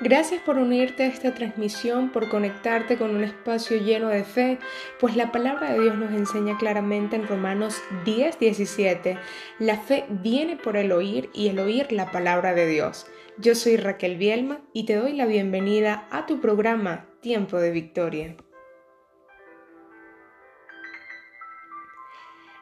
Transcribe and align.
Gracias 0.00 0.42
por 0.42 0.58
unirte 0.58 1.04
a 1.04 1.06
esta 1.06 1.32
transmisión, 1.32 2.10
por 2.10 2.28
conectarte 2.28 2.98
con 2.98 3.16
un 3.16 3.24
espacio 3.24 3.78
lleno 3.78 4.08
de 4.08 4.24
fe, 4.24 4.58
pues 5.00 5.16
la 5.16 5.32
palabra 5.32 5.72
de 5.72 5.80
Dios 5.80 5.96
nos 5.96 6.12
enseña 6.12 6.58
claramente 6.58 7.16
en 7.16 7.26
Romanos 7.26 7.80
10, 8.04 8.38
17, 8.38 9.16
la 9.58 9.78
fe 9.78 10.04
viene 10.10 10.56
por 10.56 10.76
el 10.76 10.92
oír 10.92 11.30
y 11.32 11.48
el 11.48 11.58
oír 11.60 11.92
la 11.92 12.10
palabra 12.10 12.52
de 12.52 12.66
Dios. 12.66 13.06
Yo 13.38 13.54
soy 13.54 13.78
Raquel 13.78 14.18
Bielma 14.18 14.60
y 14.74 14.84
te 14.84 14.96
doy 14.96 15.14
la 15.14 15.24
bienvenida 15.24 16.06
a 16.10 16.26
tu 16.26 16.42
programa 16.42 17.06
Tiempo 17.22 17.58
de 17.58 17.70
Victoria. 17.70 18.36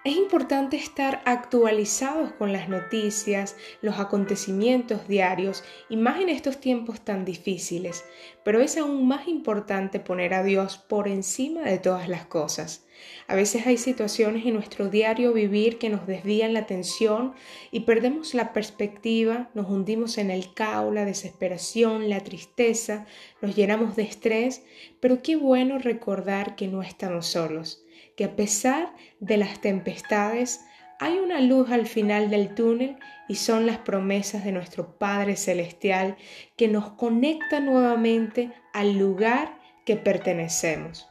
Es 0.05 0.17
importante 0.17 0.77
estar 0.77 1.23
actualizados 1.25 2.31
con 2.33 2.53
las 2.53 2.69
noticias, 2.69 3.57
los 3.81 3.99
acontecimientos 3.99 5.09
diarios 5.09 5.65
y 5.89 5.97
más 5.97 6.21
en 6.21 6.29
estos 6.29 6.61
tiempos 6.61 7.01
tan 7.01 7.25
difíciles, 7.25 8.05
pero 8.45 8.61
es 8.61 8.77
aún 8.77 9.09
más 9.09 9.29
importante 9.29 10.01
poner 10.01 10.35
a 10.35 10.43
Dios 10.43 10.77
por 10.77 11.09
encima 11.09 11.63
de 11.63 11.79
todas 11.79 12.07
las 12.11 12.27
cosas. 12.27 12.85
A 13.29 13.35
veces 13.35 13.67
hay 13.67 13.79
situaciones 13.79 14.45
en 14.45 14.53
nuestro 14.53 14.91
diario 14.91 15.33
vivir 15.33 15.79
que 15.79 15.89
nos 15.89 16.07
desvían 16.07 16.53
la 16.53 16.61
atención 16.61 17.33
y 17.71 17.81
perdemos 17.81 18.35
la 18.35 18.53
perspectiva, 18.53 19.49
nos 19.55 19.71
hundimos 19.71 20.19
en 20.19 20.31
el 20.31 20.53
caos, 20.53 20.93
la 20.93 21.07
desesperación, 21.07 22.11
la 22.11 22.21
tristeza, 22.21 23.07
nos 23.41 23.57
llenamos 23.57 23.97
de 23.97 24.03
estrés, 24.03 24.67
pero 25.01 25.23
qué 25.23 25.37
bueno 25.37 25.79
recordar 25.79 26.57
que 26.57 26.69
no 26.69 26.83
estamos 26.83 27.25
solos 27.25 27.84
que 28.17 28.25
a 28.25 28.37
pesar 28.37 28.95
de 29.21 29.37
las 29.37 29.61
tempestades 29.61 30.65
hay 31.01 31.19
una 31.19 31.41
luz 31.41 31.71
al 31.71 31.87
final 31.87 32.31
del 32.31 32.55
túnel 32.55 32.97
y 33.29 33.37
son 33.37 33.67
las 33.67 33.79
promesas 33.79 34.45
de 34.45 34.53
nuestro 34.53 34.97
Padre 34.99 35.37
Celestial 35.37 36.17
que 36.57 36.69
nos 36.69 36.93
conecta 36.93 37.61
nuevamente 37.61 38.53
al 38.73 38.99
lugar 38.99 39.59
que 39.85 39.97
pertenecemos. 39.97 41.09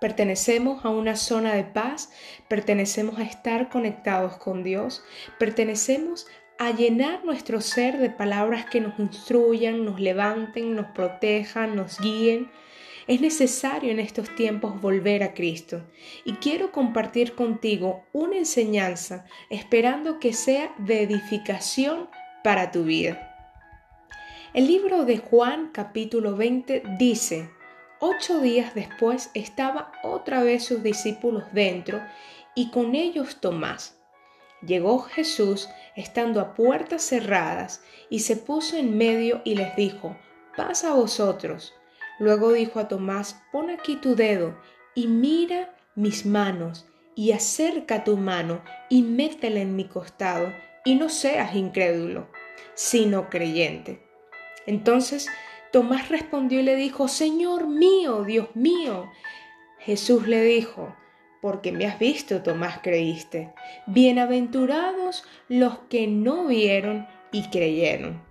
Pertenecemos 0.00 0.84
a 0.84 0.88
una 0.88 1.16
zona 1.16 1.54
de 1.54 1.64
paz, 1.64 2.10
pertenecemos 2.48 3.18
a 3.18 3.22
estar 3.22 3.68
conectados 3.68 4.38
con 4.38 4.64
Dios, 4.64 5.04
pertenecemos 5.38 6.26
a 6.58 6.70
llenar 6.72 7.24
nuestro 7.24 7.60
ser 7.60 7.98
de 7.98 8.10
palabras 8.10 8.66
que 8.66 8.80
nos 8.80 8.98
instruyan, 8.98 9.84
nos 9.84 10.00
levanten, 10.00 10.74
nos 10.74 10.86
protejan, 10.92 11.76
nos 11.76 11.98
guíen, 12.00 12.50
es 13.06 13.20
necesario 13.20 13.90
en 13.90 14.00
estos 14.00 14.34
tiempos 14.34 14.80
volver 14.80 15.22
a 15.22 15.34
Cristo 15.34 15.82
y 16.24 16.34
quiero 16.34 16.72
compartir 16.72 17.34
contigo 17.34 18.04
una 18.12 18.36
enseñanza 18.36 19.24
esperando 19.48 20.18
que 20.18 20.32
sea 20.32 20.74
de 20.78 21.02
edificación 21.02 22.08
para 22.42 22.70
tu 22.70 22.84
vida. 22.84 23.26
El 24.52 24.66
libro 24.66 25.04
de 25.04 25.18
Juan 25.18 25.70
capítulo 25.72 26.36
20 26.36 26.82
dice, 26.98 27.50
ocho 28.00 28.40
días 28.40 28.74
después 28.74 29.30
estaba 29.34 29.92
otra 30.02 30.42
vez 30.42 30.64
sus 30.64 30.82
discípulos 30.82 31.44
dentro 31.52 32.00
y 32.54 32.70
con 32.70 32.94
ellos 32.94 33.40
Tomás. 33.40 33.96
Llegó 34.62 34.98
Jesús 34.98 35.68
estando 35.96 36.40
a 36.40 36.54
puertas 36.54 37.02
cerradas 37.02 37.82
y 38.10 38.20
se 38.20 38.36
puso 38.36 38.76
en 38.76 38.98
medio 38.98 39.40
y 39.44 39.54
les 39.54 39.74
dijo, 39.76 40.16
paz 40.56 40.84
a 40.84 40.94
vosotros. 40.94 41.74
Luego 42.20 42.52
dijo 42.52 42.78
a 42.78 42.86
Tomás, 42.86 43.42
pon 43.50 43.70
aquí 43.70 43.96
tu 43.96 44.14
dedo 44.14 44.54
y 44.94 45.06
mira 45.06 45.74
mis 45.94 46.26
manos 46.26 46.86
y 47.16 47.32
acerca 47.32 48.04
tu 48.04 48.18
mano 48.18 48.62
y 48.90 49.02
métela 49.02 49.60
en 49.60 49.74
mi 49.74 49.86
costado 49.86 50.52
y 50.84 50.96
no 50.96 51.08
seas 51.08 51.56
incrédulo, 51.56 52.28
sino 52.74 53.30
creyente. 53.30 54.06
Entonces 54.66 55.28
Tomás 55.72 56.10
respondió 56.10 56.60
y 56.60 56.64
le 56.64 56.76
dijo, 56.76 57.08
Señor 57.08 57.66
mío, 57.66 58.24
Dios 58.24 58.48
mío. 58.54 59.10
Jesús 59.78 60.26
le 60.28 60.42
dijo, 60.44 60.94
porque 61.40 61.72
me 61.72 61.86
has 61.86 61.98
visto, 61.98 62.42
Tomás, 62.42 62.80
creíste. 62.82 63.54
Bienaventurados 63.86 65.24
los 65.48 65.78
que 65.88 66.06
no 66.06 66.46
vieron 66.46 67.08
y 67.32 67.48
creyeron. 67.48 68.22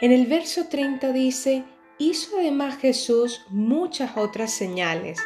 En 0.00 0.12
el 0.12 0.26
verso 0.26 0.66
30 0.68 1.12
dice, 1.12 1.62
hizo 1.98 2.38
además 2.38 2.78
Jesús 2.78 3.44
muchas 3.50 4.16
otras 4.16 4.50
señales 4.50 5.20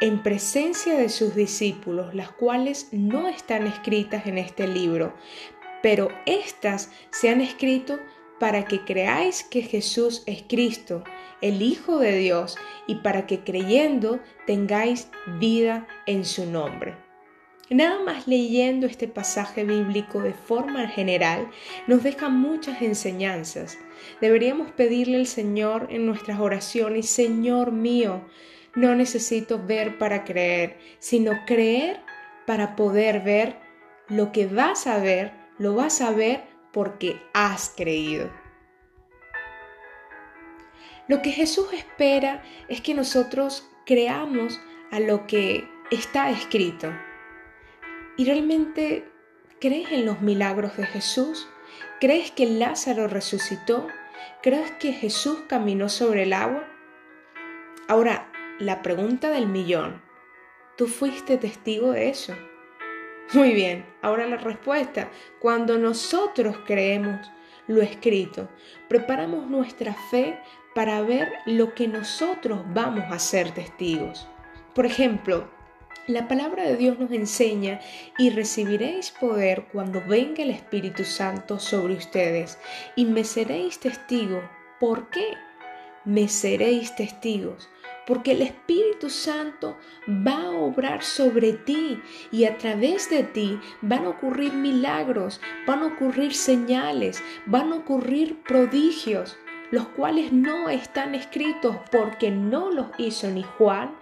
en 0.00 0.22
presencia 0.22 0.94
de 0.94 1.10
sus 1.10 1.34
discípulos, 1.34 2.14
las 2.14 2.30
cuales 2.30 2.88
no 2.90 3.28
están 3.28 3.66
escritas 3.66 4.26
en 4.26 4.38
este 4.38 4.66
libro, 4.66 5.14
pero 5.82 6.08
éstas 6.24 6.90
se 7.10 7.28
han 7.28 7.42
escrito 7.42 7.98
para 8.40 8.64
que 8.64 8.82
creáis 8.82 9.44
que 9.44 9.60
Jesús 9.60 10.22
es 10.24 10.42
Cristo, 10.48 11.04
el 11.42 11.60
Hijo 11.60 11.98
de 11.98 12.16
Dios, 12.16 12.56
y 12.86 12.94
para 12.96 13.26
que 13.26 13.40
creyendo 13.40 14.20
tengáis 14.46 15.10
vida 15.38 15.86
en 16.06 16.24
su 16.24 16.46
nombre. 16.46 16.96
Nada 17.70 18.02
más 18.02 18.26
leyendo 18.26 18.86
este 18.86 19.06
pasaje 19.06 19.64
bíblico 19.64 20.22
de 20.22 20.32
forma 20.32 20.88
general 20.88 21.50
nos 21.86 22.02
deja 22.02 22.30
muchas 22.30 22.80
enseñanzas. 22.80 23.76
Deberíamos 24.20 24.70
pedirle 24.72 25.18
al 25.18 25.26
Señor 25.26 25.88
en 25.90 26.06
nuestras 26.06 26.40
oraciones, 26.40 27.08
Señor 27.08 27.72
mío, 27.72 28.22
no 28.74 28.94
necesito 28.94 29.64
ver 29.64 29.98
para 29.98 30.24
creer, 30.24 30.78
sino 30.98 31.32
creer 31.46 32.00
para 32.46 32.76
poder 32.76 33.20
ver 33.20 33.56
lo 34.08 34.32
que 34.32 34.46
vas 34.46 34.86
a 34.86 34.98
ver, 34.98 35.32
lo 35.58 35.74
vas 35.74 36.00
a 36.00 36.12
ver 36.12 36.44
porque 36.72 37.20
has 37.34 37.72
creído. 37.76 38.30
Lo 41.08 41.22
que 41.22 41.32
Jesús 41.32 41.72
espera 41.72 42.42
es 42.68 42.80
que 42.80 42.94
nosotros 42.94 43.68
creamos 43.86 44.60
a 44.90 45.00
lo 45.00 45.26
que 45.26 45.66
está 45.90 46.30
escrito. 46.30 46.92
¿Y 48.16 48.24
realmente 48.26 49.10
crees 49.60 49.90
en 49.90 50.04
los 50.04 50.20
milagros 50.20 50.76
de 50.76 50.86
Jesús? 50.86 51.48
¿Crees 52.00 52.30
que 52.30 52.46
Lázaro 52.46 53.08
resucitó? 53.08 53.88
¿Crees 54.40 54.70
que 54.78 54.92
Jesús 54.92 55.40
caminó 55.48 55.88
sobre 55.88 56.22
el 56.22 56.32
agua? 56.32 56.64
Ahora, 57.88 58.30
la 58.60 58.82
pregunta 58.82 59.30
del 59.30 59.48
millón. 59.48 60.00
¿Tú 60.76 60.86
fuiste 60.86 61.38
testigo 61.38 61.90
de 61.90 62.08
eso? 62.08 62.36
Muy 63.32 63.52
bien, 63.52 63.84
ahora 64.00 64.28
la 64.28 64.36
respuesta. 64.36 65.10
Cuando 65.40 65.76
nosotros 65.76 66.58
creemos 66.64 67.18
lo 67.66 67.82
escrito, 67.82 68.48
preparamos 68.86 69.48
nuestra 69.48 69.92
fe 69.92 70.40
para 70.76 71.02
ver 71.02 71.32
lo 71.46 71.74
que 71.74 71.88
nosotros 71.88 72.60
vamos 72.68 73.06
a 73.10 73.18
ser 73.18 73.50
testigos. 73.50 74.28
Por 74.72 74.86
ejemplo, 74.86 75.50
la 76.08 76.26
palabra 76.26 76.64
de 76.64 76.76
Dios 76.76 76.98
nos 76.98 77.12
enseña 77.12 77.80
y 78.16 78.30
recibiréis 78.30 79.10
poder 79.10 79.66
cuando 79.70 80.02
venga 80.06 80.42
el 80.42 80.50
Espíritu 80.50 81.04
Santo 81.04 81.58
sobre 81.58 81.94
ustedes 81.94 82.58
y 82.96 83.04
me 83.04 83.24
seréis 83.24 83.78
testigos. 83.78 84.42
¿Por 84.80 85.10
qué? 85.10 85.34
Me 86.06 86.28
seréis 86.28 86.96
testigos 86.96 87.68
porque 88.06 88.32
el 88.32 88.40
Espíritu 88.40 89.10
Santo 89.10 89.76
va 90.08 90.44
a 90.44 90.50
obrar 90.50 91.02
sobre 91.02 91.52
ti 91.52 92.00
y 92.32 92.46
a 92.46 92.56
través 92.56 93.10
de 93.10 93.22
ti 93.22 93.60
van 93.82 94.06
a 94.06 94.10
ocurrir 94.10 94.54
milagros, 94.54 95.42
van 95.66 95.82
a 95.82 95.88
ocurrir 95.88 96.32
señales, 96.32 97.22
van 97.44 97.70
a 97.70 97.76
ocurrir 97.76 98.42
prodigios, 98.44 99.36
los 99.70 99.88
cuales 99.88 100.32
no 100.32 100.70
están 100.70 101.14
escritos 101.14 101.76
porque 101.92 102.30
no 102.30 102.70
los 102.70 102.86
hizo 102.96 103.28
ni 103.28 103.42
Juan, 103.42 103.94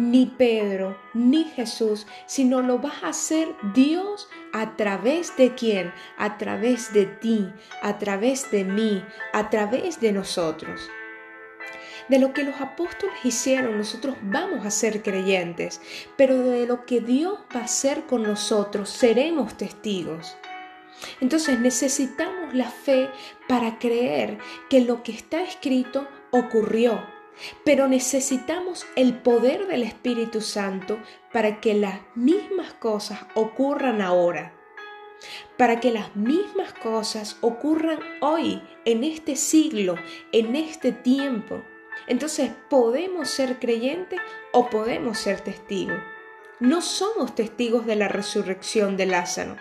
ni 0.00 0.24
Pedro, 0.24 0.98
ni 1.12 1.44
Jesús, 1.44 2.06
sino 2.24 2.62
lo 2.62 2.78
vas 2.78 3.02
a 3.02 3.08
hacer 3.08 3.48
Dios 3.74 4.30
a 4.54 4.74
través 4.74 5.36
de 5.36 5.54
quién? 5.54 5.92
A 6.16 6.38
través 6.38 6.94
de 6.94 7.04
ti, 7.04 7.52
a 7.82 7.98
través 7.98 8.50
de 8.50 8.64
mí, 8.64 9.04
a 9.34 9.50
través 9.50 10.00
de 10.00 10.12
nosotros. 10.12 10.88
De 12.08 12.18
lo 12.18 12.32
que 12.32 12.44
los 12.44 12.58
apóstoles 12.62 13.14
hicieron, 13.24 13.76
nosotros 13.76 14.16
vamos 14.22 14.64
a 14.64 14.70
ser 14.70 15.02
creyentes, 15.02 15.82
pero 16.16 16.38
de 16.38 16.66
lo 16.66 16.86
que 16.86 17.02
Dios 17.02 17.38
va 17.54 17.60
a 17.60 17.64
hacer 17.64 18.06
con 18.06 18.22
nosotros, 18.22 18.88
seremos 18.88 19.54
testigos. 19.58 20.34
Entonces 21.20 21.60
necesitamos 21.60 22.54
la 22.54 22.70
fe 22.70 23.10
para 23.48 23.78
creer 23.78 24.38
que 24.70 24.80
lo 24.80 25.02
que 25.02 25.12
está 25.12 25.42
escrito 25.42 26.08
ocurrió 26.30 27.19
pero 27.64 27.88
necesitamos 27.88 28.86
el 28.96 29.14
poder 29.14 29.66
del 29.66 29.82
Espíritu 29.82 30.40
Santo 30.40 30.98
para 31.32 31.60
que 31.60 31.74
las 31.74 32.00
mismas 32.14 32.72
cosas 32.74 33.20
ocurran 33.34 34.02
ahora, 34.02 34.52
para 35.56 35.80
que 35.80 35.90
las 35.90 36.14
mismas 36.16 36.72
cosas 36.72 37.36
ocurran 37.40 37.98
hoy, 38.20 38.62
en 38.84 39.04
este 39.04 39.36
siglo, 39.36 39.96
en 40.32 40.56
este 40.56 40.92
tiempo. 40.92 41.62
Entonces, 42.06 42.50
¿podemos 42.68 43.28
ser 43.28 43.58
creyentes 43.58 44.20
o 44.52 44.70
podemos 44.70 45.18
ser 45.18 45.40
testigos? 45.40 46.00
No 46.60 46.82
somos 46.82 47.34
testigos 47.34 47.86
de 47.86 47.96
la 47.96 48.08
resurrección 48.08 48.96
de 48.96 49.06
Lázaro, 49.06 49.56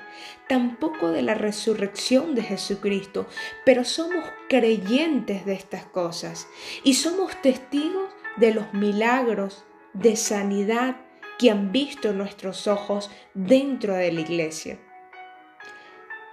tampoco 0.48 1.12
de 1.12 1.22
la 1.22 1.34
resurrección 1.34 2.36
de 2.36 2.44
Jesucristo, 2.44 3.26
pero 3.66 3.86
somos 3.86 4.26
creyentes 4.50 5.46
de 5.46 5.54
estas 5.54 5.86
cosas 5.86 6.48
y 6.84 6.96
somos 6.96 7.42
testigos 7.42 8.10
de 8.38 8.54
los 8.54 8.74
milagros 8.74 9.66
de 9.94 10.16
sanidad 10.16 10.98
que 11.38 11.50
han 11.50 11.72
visto 11.72 12.12
nuestros 12.12 12.68
ojos 12.68 13.10
dentro 13.34 13.96
de 13.96 14.12
la 14.12 14.22
iglesia. 14.22 14.78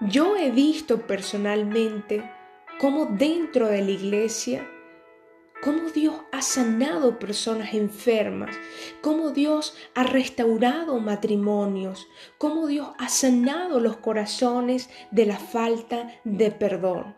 Yo 0.00 0.36
he 0.36 0.50
visto 0.50 1.06
personalmente 1.06 2.28
cómo 2.80 3.06
dentro 3.06 3.68
de 3.68 3.82
la 3.82 3.90
iglesia 3.92 4.68
cómo 5.62 5.90
Dios 5.90 6.14
ha 6.32 6.42
sanado 6.42 7.18
personas 7.18 7.74
enfermas, 7.74 8.56
cómo 9.00 9.30
Dios 9.30 9.76
ha 9.94 10.04
restaurado 10.04 10.98
matrimonios, 11.00 12.06
cómo 12.38 12.66
Dios 12.66 12.88
ha 12.98 13.08
sanado 13.08 13.80
los 13.80 13.96
corazones 13.96 14.90
de 15.10 15.26
la 15.26 15.38
falta 15.38 16.08
de 16.24 16.50
perdón. 16.50 17.14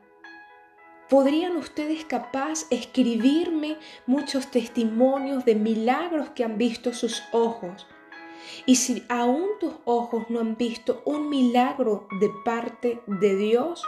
¿Podrían 1.09 1.57
ustedes 1.57 2.05
capaz 2.05 2.67
escribirme 2.71 3.79
muchos 4.07 4.51
testimonios 4.51 5.45
de 5.47 5.55
milagros 5.55 6.31
que 6.31 6.45
han 6.45 6.59
visto 6.59 6.93
sus 6.93 7.23
ojos? 7.33 7.87
Y 8.67 8.77
si 8.77 9.05
aún 9.09 9.47
tus 9.59 9.75
ojos 9.85 10.27
no 10.29 10.41
han 10.41 10.57
visto 10.57 11.03
un 11.07 11.31
milagro 11.31 12.09
de 12.21 12.31
parte 12.45 13.01
de 13.07 13.37
Dios, 13.37 13.83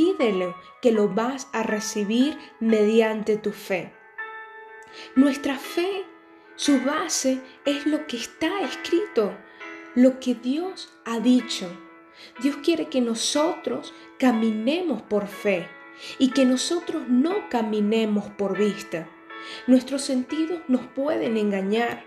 pídele 0.00 0.54
que 0.80 0.92
lo 0.92 1.08
vas 1.08 1.48
a 1.52 1.62
recibir 1.62 2.38
mediante 2.58 3.36
tu 3.36 3.52
fe. 3.52 3.92
Nuestra 5.14 5.58
fe, 5.58 6.06
su 6.56 6.80
base 6.80 7.42
es 7.66 7.86
lo 7.86 8.06
que 8.06 8.16
está 8.16 8.62
escrito, 8.62 9.36
lo 9.94 10.18
que 10.18 10.34
Dios 10.34 10.90
ha 11.04 11.20
dicho. 11.20 11.68
Dios 12.42 12.56
quiere 12.64 12.86
que 12.86 13.02
nosotros 13.02 13.92
caminemos 14.18 15.02
por 15.02 15.26
fe 15.26 15.68
y 16.18 16.30
que 16.30 16.46
nosotros 16.46 17.06
no 17.06 17.50
caminemos 17.50 18.30
por 18.30 18.56
vista. 18.56 19.06
Nuestros 19.66 20.00
sentidos 20.00 20.60
nos 20.66 20.86
pueden 20.86 21.36
engañar. 21.36 22.04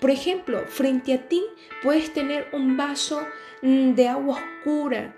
Por 0.00 0.10
ejemplo, 0.10 0.64
frente 0.68 1.12
a 1.12 1.26
ti 1.28 1.44
puedes 1.82 2.12
tener 2.12 2.48
un 2.52 2.76
vaso 2.76 3.26
mm, 3.62 3.94
de 3.94 4.06
agua 4.06 4.36
oscura 4.36 5.12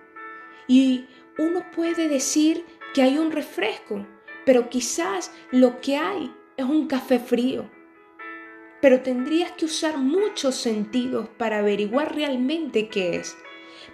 y 0.67 1.07
uno 1.39 1.65
puede 1.71 2.09
decir 2.09 2.65
que 2.93 3.03
hay 3.03 3.17
un 3.17 3.31
refresco, 3.31 4.05
pero 4.45 4.69
quizás 4.69 5.33
lo 5.53 5.81
que 5.81 5.97
hay 5.97 6.35
es 6.57 6.65
un 6.65 6.89
café 6.89 7.21
frío. 7.21 7.71
Pero 8.81 9.03
tendrías 9.03 9.53
que 9.53 9.65
usar 9.65 9.99
muchos 9.99 10.57
sentidos 10.57 11.29
para 11.37 11.59
averiguar 11.59 12.15
realmente 12.15 12.89
qué 12.89 13.17
es. 13.17 13.37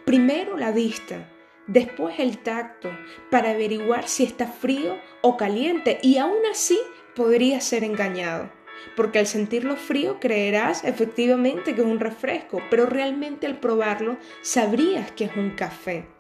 Primero 0.07 0.57
la 0.57 0.73
vista, 0.73 1.31
después 1.67 2.19
el 2.19 2.39
tacto, 2.39 2.91
para 3.31 3.51
averiguar 3.51 4.09
si 4.09 4.25
está 4.25 4.47
frío 4.47 4.99
o 5.23 5.37
caliente 5.37 5.99
y 6.03 6.17
aún 6.17 6.47
así 6.51 6.79
podrías 7.15 7.65
ser 7.65 7.85
engañado. 7.85 8.51
Porque 8.97 9.19
al 9.19 9.27
sentirlo 9.27 9.77
frío 9.77 10.19
creerás 10.21 10.85
efectivamente 10.85 11.75
que 11.75 11.81
es 11.83 11.87
un 11.87 12.01
refresco, 12.01 12.63
pero 12.71 12.87
realmente 12.87 13.47
al 13.47 13.61
probarlo 13.61 14.17
sabrías 14.43 15.13
que 15.13 15.25
es 15.25 15.37
un 15.37 15.51
café. 15.51 16.14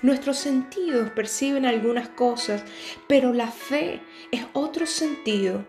Nuestros 0.00 0.38
sentidos 0.38 1.10
perciben 1.10 1.66
algunas 1.66 2.08
cosas, 2.08 2.62
pero 3.08 3.32
la 3.32 3.48
fe 3.48 4.00
es 4.30 4.46
otro 4.52 4.86
sentido 4.86 5.66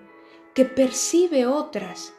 que 0.53 0.65
percibe 0.65 1.47
otras. 1.47 2.13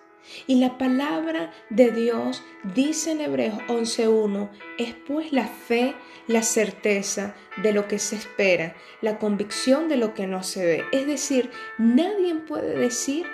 Y 0.46 0.56
la 0.56 0.76
palabra 0.76 1.52
de 1.70 1.90
Dios 1.92 2.42
dice 2.74 3.12
en 3.12 3.20
Hebreos 3.20 3.58
11.1, 3.68 4.50
es 4.78 4.94
pues 4.94 5.32
la 5.32 5.46
fe, 5.46 5.94
la 6.26 6.42
certeza 6.42 7.34
de 7.62 7.72
lo 7.72 7.86
que 7.86 7.98
se 7.98 8.16
espera, 8.16 8.74
la 9.00 9.18
convicción 9.18 9.88
de 9.88 9.96
lo 9.96 10.14
que 10.14 10.26
no 10.26 10.42
se 10.42 10.64
ve. 10.64 10.84
Es 10.92 11.06
decir, 11.06 11.50
nadie 11.78 12.34
puede 12.34 12.76
decir 12.76 13.26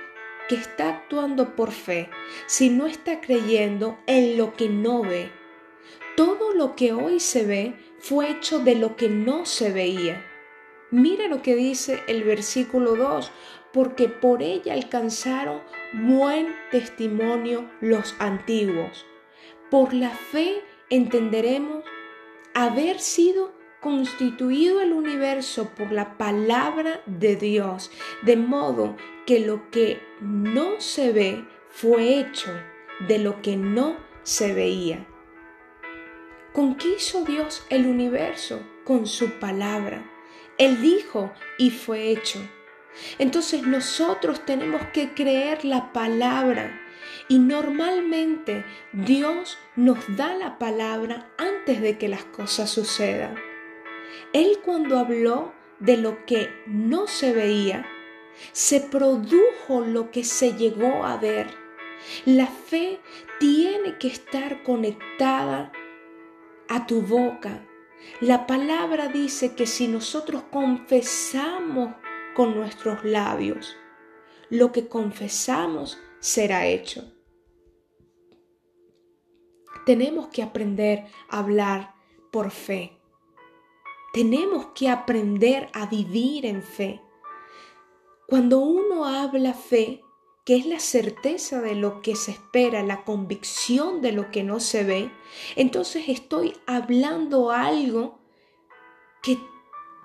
que 0.49 0.55
está 0.55 0.91
actuando 0.91 1.57
por 1.57 1.73
fe 1.73 2.09
si 2.47 2.71
no 2.71 2.87
está 2.87 3.21
creyendo 3.21 3.99
en 4.07 4.37
lo 4.37 4.55
que 4.55 4.69
no 4.69 5.03
ve. 5.03 5.31
Todo 6.17 6.55
lo 6.55 6.77
que 6.77 6.93
hoy 6.93 7.21
se 7.21 7.45
ve 7.45 7.75
fue 8.09 8.31
hecho 8.31 8.61
de 8.61 8.77
lo 8.77 8.95
que 8.95 9.09
no 9.09 9.47
se 9.47 9.73
veía. 9.73 10.25
Mira 10.93 11.27
lo 11.27 11.43
que 11.43 11.57
dice 11.57 12.05
el 12.07 12.23
versículo 12.23 12.95
2, 12.95 13.33
porque 13.73 14.09
por 14.09 14.43
ella 14.43 14.75
alcanzaron 14.75 15.61
buen 15.93 16.55
testimonio 16.71 17.69
los 17.81 18.15
antiguos. 18.21 19.05
Por 19.73 19.93
la 19.93 20.11
fe 20.11 20.63
entenderemos 20.89 21.83
haber 22.55 23.01
sido 23.01 23.53
constituido 23.81 24.81
el 24.81 24.93
universo 24.93 25.71
por 25.77 25.91
la 25.91 26.17
palabra 26.17 27.03
de 27.07 27.35
Dios, 27.35 27.91
de 28.23 28.37
modo 28.37 28.95
que 29.27 29.41
lo 29.41 29.69
que 29.73 30.01
no 30.21 30.81
se 30.81 31.11
ve 31.11 31.45
fue 31.71 32.21
hecho 32.21 32.53
de 33.09 33.19
lo 33.19 33.43
que 33.43 33.57
no 33.57 33.97
se 34.23 34.55
veía. 34.55 35.09
¿Con 36.57 36.77
qué 36.77 36.95
hizo 36.97 37.23
Dios 37.23 37.67
el 37.69 37.85
universo? 37.85 38.63
Con 38.83 39.07
su 39.07 39.33
palabra. 39.33 40.11
Él 40.57 40.81
dijo 40.81 41.31
y 41.59 41.69
fue 41.69 42.09
hecho. 42.09 42.39
Entonces 43.19 43.65
nosotros 43.65 44.41
tenemos 44.47 44.81
que 44.95 45.13
creer 45.13 45.67
la 45.67 45.93
palabra. 45.93 46.81
Y 47.29 47.41
normalmente 47.41 48.65
Dios 48.95 49.59
nos 49.77 49.99
da 50.17 50.35
la 50.35 50.59
palabra 50.59 51.31
antes 51.37 51.83
de 51.83 51.99
que 51.99 52.09
las 52.09 52.25
cosas 52.25 52.71
sucedan. 52.71 53.35
Él 54.33 54.61
cuando 54.65 54.99
habló 54.99 55.53
de 55.79 55.99
lo 55.99 56.25
que 56.25 56.49
no 56.67 57.07
se 57.07 57.35
veía, 57.35 57.87
se 58.53 58.81
produjo 58.81 59.83
lo 59.83 60.11
que 60.11 60.25
se 60.25 60.55
llegó 60.55 61.05
a 61.05 61.19
ver. 61.19 61.49
La 62.25 62.47
fe 62.47 62.99
tiene 63.39 63.99
que 63.99 64.09
estar 64.09 64.63
conectada 64.63 65.71
a 66.69 66.87
tu 66.87 67.03
boca. 67.03 67.67
La 68.21 68.47
palabra 68.47 69.09
dice 69.09 69.55
que 69.55 69.67
si 69.67 69.89
nosotros 69.89 70.45
confesamos 70.51 71.95
con 72.35 72.55
nuestros 72.55 73.05
labios, 73.05 73.77
lo 74.51 74.73
que 74.73 74.89
confesamos 74.89 75.99
será 76.21 76.67
hecho. 76.67 77.13
Tenemos 79.85 80.29
que 80.29 80.43
aprender 80.43 81.05
a 81.29 81.39
hablar 81.39 81.95
por 82.31 82.51
fe. 82.51 83.01
Tenemos 84.13 84.67
que 84.75 84.89
aprender 84.89 85.69
a 85.73 85.87
vivir 85.87 86.47
en 86.47 86.63
fe. 86.63 87.01
Cuando 88.27 88.59
uno 88.59 89.05
habla 89.05 89.55
fe, 89.55 90.03
que 90.47 90.55
es 90.55 90.65
la 90.65 90.79
certeza 90.79 91.61
de 91.61 91.75
lo 91.75 92.01
que 92.01 92.15
se 92.15 92.31
espera, 92.31 92.85
la 92.85 93.05
convicción 93.05 94.01
de 94.01 94.13
lo 94.13 94.31
que 94.31 94.45
no 94.45 94.61
se 94.61 94.85
ve, 94.85 95.11
entonces 95.57 96.05
estoy 96.07 96.57
hablando 96.67 97.51
algo 97.51 98.21
que, 99.25 99.39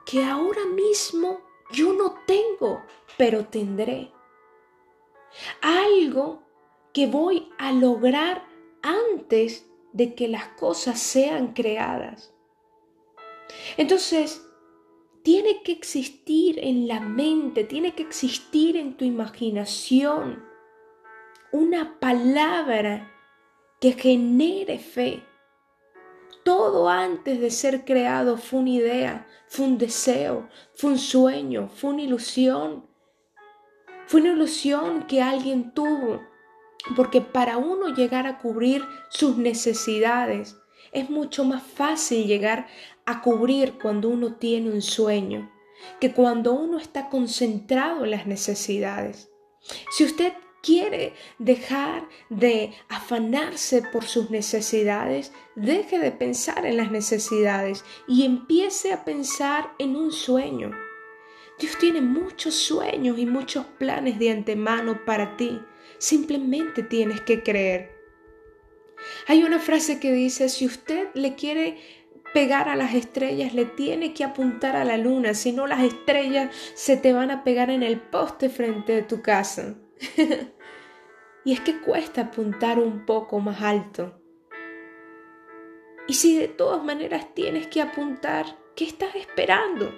que 0.04 0.24
ahora 0.24 0.66
mismo 0.66 1.42
yo 1.72 1.94
no 1.94 2.16
tengo, 2.26 2.84
pero 3.20 3.46
tendré. 3.46 4.12
Algo 5.62 6.42
que 6.92 7.06
voy 7.06 7.54
a 7.60 7.72
lograr 7.72 8.44
antes 8.82 9.70
de 9.94 10.16
que 10.16 10.28
las 10.28 10.48
cosas 10.60 11.00
sean 11.00 11.54
creadas. 11.54 12.34
Entonces, 13.78 14.44
tiene 15.24 15.62
que 15.64 15.72
existir 15.72 16.60
en 16.60 16.88
la 16.88 17.00
mente, 17.00 17.64
tiene 17.64 17.94
que 17.94 18.04
existir 18.04 18.78
en 18.78 18.98
tu 18.98 19.06
imaginación 19.06 20.44
una 21.52 22.00
palabra 22.00 23.12
que 23.80 23.94
genere 23.94 24.80
fe. 24.80 25.24
Todo 26.44 26.90
antes 26.90 27.40
de 27.40 27.52
ser 27.52 27.86
creado 27.86 28.38
fue 28.38 28.60
una 28.60 28.70
idea, 28.70 29.28
fue 29.48 29.66
un 29.66 29.78
deseo, 29.78 30.50
fue 30.76 30.92
un 30.92 30.98
sueño, 30.98 31.70
fue 31.70 31.92
una 31.92 32.02
ilusión. 32.04 32.88
Fue 34.08 34.22
una 34.22 34.32
ilusión 34.32 35.08
que 35.08 35.22
alguien 35.22 35.74
tuvo, 35.74 36.22
porque 36.96 37.22
para 37.22 37.58
uno 37.58 37.90
llegar 37.90 38.28
a 38.28 38.40
cubrir 38.40 38.84
sus 39.10 39.38
necesidades 39.38 40.58
es 40.92 41.10
mucho 41.10 41.46
más 41.46 41.64
fácil 41.64 42.28
llegar 42.28 42.68
a 43.12 43.22
cubrir 43.22 43.78
cuando 43.82 44.10
uno 44.10 44.36
tiene 44.36 44.72
un 44.72 44.82
sueño 44.82 45.52
que 46.00 46.12
cuando 46.12 46.54
uno 46.54 46.78
está 46.78 47.10
concentrado 47.10 48.06
en 48.06 48.12
las 48.12 48.28
necesidades. 48.28 49.32
Si 49.92 50.04
usted 50.04 50.34
quiere 50.62 51.14
dejar 51.40 52.08
de 52.30 52.74
afanarse 52.88 53.82
por 53.82 54.04
sus 54.06 54.30
necesidades, 54.30 55.32
deje 55.56 56.00
de 56.00 56.12
pensar 56.12 56.66
en 56.66 56.78
las 56.78 56.92
necesidades 56.92 57.84
y 58.08 58.26
empiece 58.26 58.94
a 58.94 59.04
pensar 59.04 59.74
en 59.80 59.96
un 59.96 60.12
sueño. 60.12 60.72
Dios 61.60 61.78
tiene 61.80 62.02
muchos 62.02 62.56
sueños 62.56 63.20
y 63.20 63.26
muchos 63.26 63.66
planes 63.78 64.18
de 64.18 64.32
antemano 64.32 65.04
para 65.06 65.38
ti. 65.38 65.62
Simplemente 66.00 66.82
tienes 66.82 67.22
que 67.22 67.44
creer. 67.44 67.92
Hay 69.28 69.44
una 69.44 69.60
frase 69.60 70.00
que 70.00 70.12
dice, 70.12 70.50
si 70.50 70.66
usted 70.66 71.10
le 71.14 71.36
quiere 71.36 71.78
pegar 72.34 72.70
a 72.70 72.76
las 72.76 72.94
estrellas, 72.94 73.54
le 73.54 73.66
tiene 73.66 74.14
que 74.14 74.24
apuntar 74.24 74.76
a 74.76 74.86
la 74.86 74.98
luna, 74.98 75.34
si 75.34 75.52
no 75.52 75.68
las 75.68 75.84
estrellas 75.84 76.54
se 76.74 76.98
te 76.98 77.14
van 77.14 77.32
a 77.32 77.44
pegar 77.44 77.70
en 77.70 77.84
el 77.84 78.00
poste 78.00 78.50
frente 78.50 78.94
de 78.94 79.04
tu 79.04 79.22
casa. 79.22 79.76
y 81.46 81.54
es 81.54 81.60
que 81.60 81.80
cuesta 81.80 82.22
apuntar 82.22 82.80
un 82.80 83.06
poco 83.06 83.40
más 83.40 83.62
alto. 83.62 84.22
Y 86.08 86.14
si 86.14 86.38
de 86.38 86.48
todas 86.48 86.84
maneras 86.84 87.34
tienes 87.34 87.68
que 87.68 87.82
apuntar, 87.82 88.46
¿qué 88.76 88.86
estás 88.86 89.16
esperando? 89.16 89.94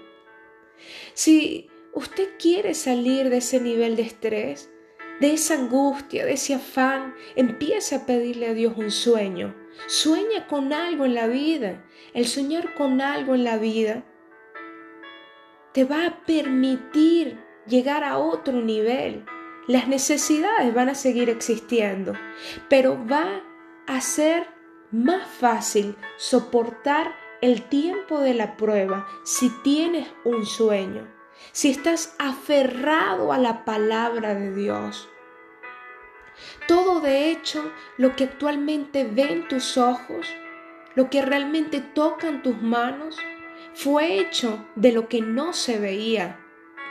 Si 1.14 1.70
usted 1.94 2.30
quiere 2.38 2.74
salir 2.74 3.30
de 3.30 3.38
ese 3.38 3.60
nivel 3.60 3.96
de 3.96 4.04
estrés, 4.04 4.70
de 5.20 5.34
esa 5.34 5.56
angustia, 5.56 6.26
de 6.26 6.34
ese 6.34 6.56
afán, 6.56 7.16
empieza 7.36 7.98
a 7.98 8.06
pedirle 8.06 8.48
a 8.48 8.54
Dios 8.54 8.74
un 8.78 8.92
sueño. 8.92 9.56
Sueña 9.88 10.48
con 10.48 10.74
algo 10.74 11.06
en 11.06 11.14
la 11.14 11.28
vida. 11.28 11.84
El 12.14 12.28
soñar 12.28 12.74
con 12.74 13.02
algo 13.02 13.36
en 13.36 13.44
la 13.44 13.58
vida 13.58 14.04
te 15.74 15.84
va 15.84 16.06
a 16.06 16.26
permitir 16.26 17.40
llegar 17.68 18.04
a 18.04 18.18
otro 18.18 18.62
nivel. 18.62 19.26
Las 19.68 19.88
necesidades 19.88 20.74
van 20.74 20.90
a 20.90 20.96
seguir 20.96 21.30
existiendo, 21.30 22.14
pero 22.70 23.00
va 23.08 23.42
a 23.88 24.02
ser 24.02 24.48
más 24.92 25.28
fácil 25.28 25.96
soportar 26.18 27.16
el 27.42 27.64
tiempo 27.64 28.20
de 28.20 28.34
la 28.34 28.56
prueba 28.56 29.08
si 29.24 29.50
tienes 29.64 30.08
un 30.24 30.46
sueño, 30.46 31.08
si 31.52 31.72
estás 31.72 32.16
aferrado 32.20 33.34
a 33.34 33.38
la 33.38 33.66
palabra 33.66 34.36
de 34.36 34.54
Dios. 34.54 35.10
Todo 36.68 37.02
de 37.02 37.32
hecho 37.32 37.72
lo 37.98 38.16
que 38.16 38.26
actualmente 38.26 39.04
ven 39.04 39.48
tus 39.48 39.78
ojos, 39.78 40.28
lo 40.96 41.10
que 41.10 41.22
realmente 41.22 41.82
tocan 41.82 42.44
tus 42.44 42.62
manos, 42.62 43.18
fue 43.74 44.20
hecho 44.20 44.66
de 44.76 44.92
lo 44.92 45.08
que 45.08 45.22
no 45.22 45.54
se 45.54 45.80
veía. 45.80 46.40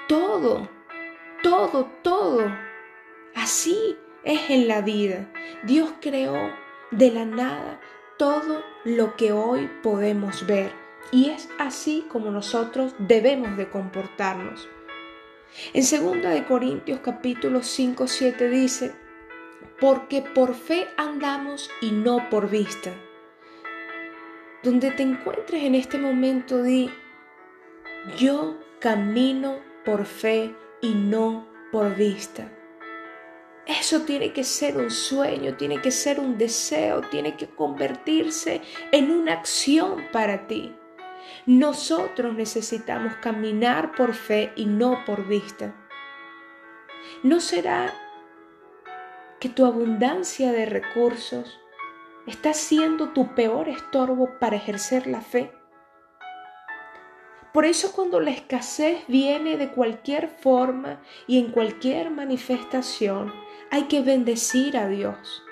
Todo, 0.09 0.69
todo, 1.43 1.87
todo. 2.03 2.53
Así 3.35 3.97
es 4.25 4.51
en 4.51 4.69
la 4.69 4.83
vida. 4.83 5.31
Dios 5.65 5.95
creó 6.01 6.53
de 6.91 7.11
la 7.11 7.25
nada 7.25 7.81
todo 8.19 8.63
lo 8.85 9.17
que 9.17 9.33
hoy 9.33 9.71
podemos 9.83 10.47
ver. 10.47 10.73
Y 11.11 11.31
es 11.31 11.49
así 11.59 12.07
como 12.09 12.31
nosotros 12.31 12.95
debemos 12.99 13.57
de 13.57 13.69
comportarnos. 13.69 14.69
En 15.75 15.83
2 15.83 16.23
de 16.23 16.45
Corintios 16.45 17.01
capítulo 17.01 17.63
5, 17.63 18.07
7 18.07 18.49
dice, 18.49 18.95
porque 19.81 20.23
por 20.23 20.55
fe 20.55 20.89
andamos 20.97 21.71
y 21.81 21.91
no 21.91 22.29
por 22.31 22.49
vista. 22.49 22.93
Donde 24.63 24.91
te 24.93 25.03
encuentres 25.03 25.65
en 25.65 25.75
este 25.75 25.99
momento, 25.99 26.63
di, 26.63 26.91
yo 28.17 28.57
camino 28.79 29.59
por 29.85 30.05
fe 30.05 30.55
y 30.81 30.95
no 30.95 31.49
por 31.73 31.95
vista. 31.95 32.51
Eso 33.67 34.03
tiene 34.03 34.33
que 34.33 34.43
ser 34.43 34.77
un 34.77 34.91
sueño, 34.91 35.57
tiene 35.57 35.81
que 35.81 35.93
ser 35.93 36.19
un 36.19 36.37
deseo, 36.37 37.01
tiene 37.03 37.37
que 37.37 37.47
convertirse 37.49 38.61
en 38.91 39.11
una 39.11 39.35
acción 39.35 40.05
para 40.13 40.49
ti. 40.49 40.75
Nosotros 41.47 42.35
necesitamos 42.35 43.15
caminar 43.17 43.95
por 43.95 44.15
fe 44.15 44.53
y 44.57 44.67
no 44.67 45.05
por 45.05 45.27
vista. 45.29 45.75
¿No 47.23 47.39
será 47.41 47.95
que 49.43 49.49
tu 49.49 49.67
abundancia 49.67 50.53
de 50.53 50.67
recursos 50.67 51.59
está 52.29 52.55
siendo 52.55 53.09
tu 53.09 53.35
peor 53.35 53.69
estorbo 53.69 54.39
para 54.39 54.55
ejercer 54.55 55.09
la 55.09 55.21
fe? 55.21 55.51
Por 57.53 57.65
eso 57.65 57.91
cuando 57.91 58.21
la 58.21 58.31
escasez 58.31 59.05
viene 59.09 59.57
de 59.57 59.73
cualquier 59.73 60.29
forma 60.29 61.03
y 61.27 61.41
en 61.41 61.51
cualquier 61.51 62.13
manifestación, 62.13 63.35
hay 63.73 63.89
que 63.89 64.01
bendecir 64.01 64.77
a 64.77 64.87
Dios. 64.87 65.43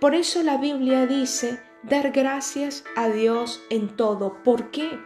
Por 0.00 0.14
eso 0.14 0.44
la 0.44 0.58
Biblia 0.58 1.04
dice 1.08 1.60
dar 1.82 2.12
gracias 2.12 2.84
a 2.94 3.08
Dios 3.08 3.60
en 3.70 3.88
todo. 3.96 4.40
¿Por 4.44 4.70
qué? 4.70 5.00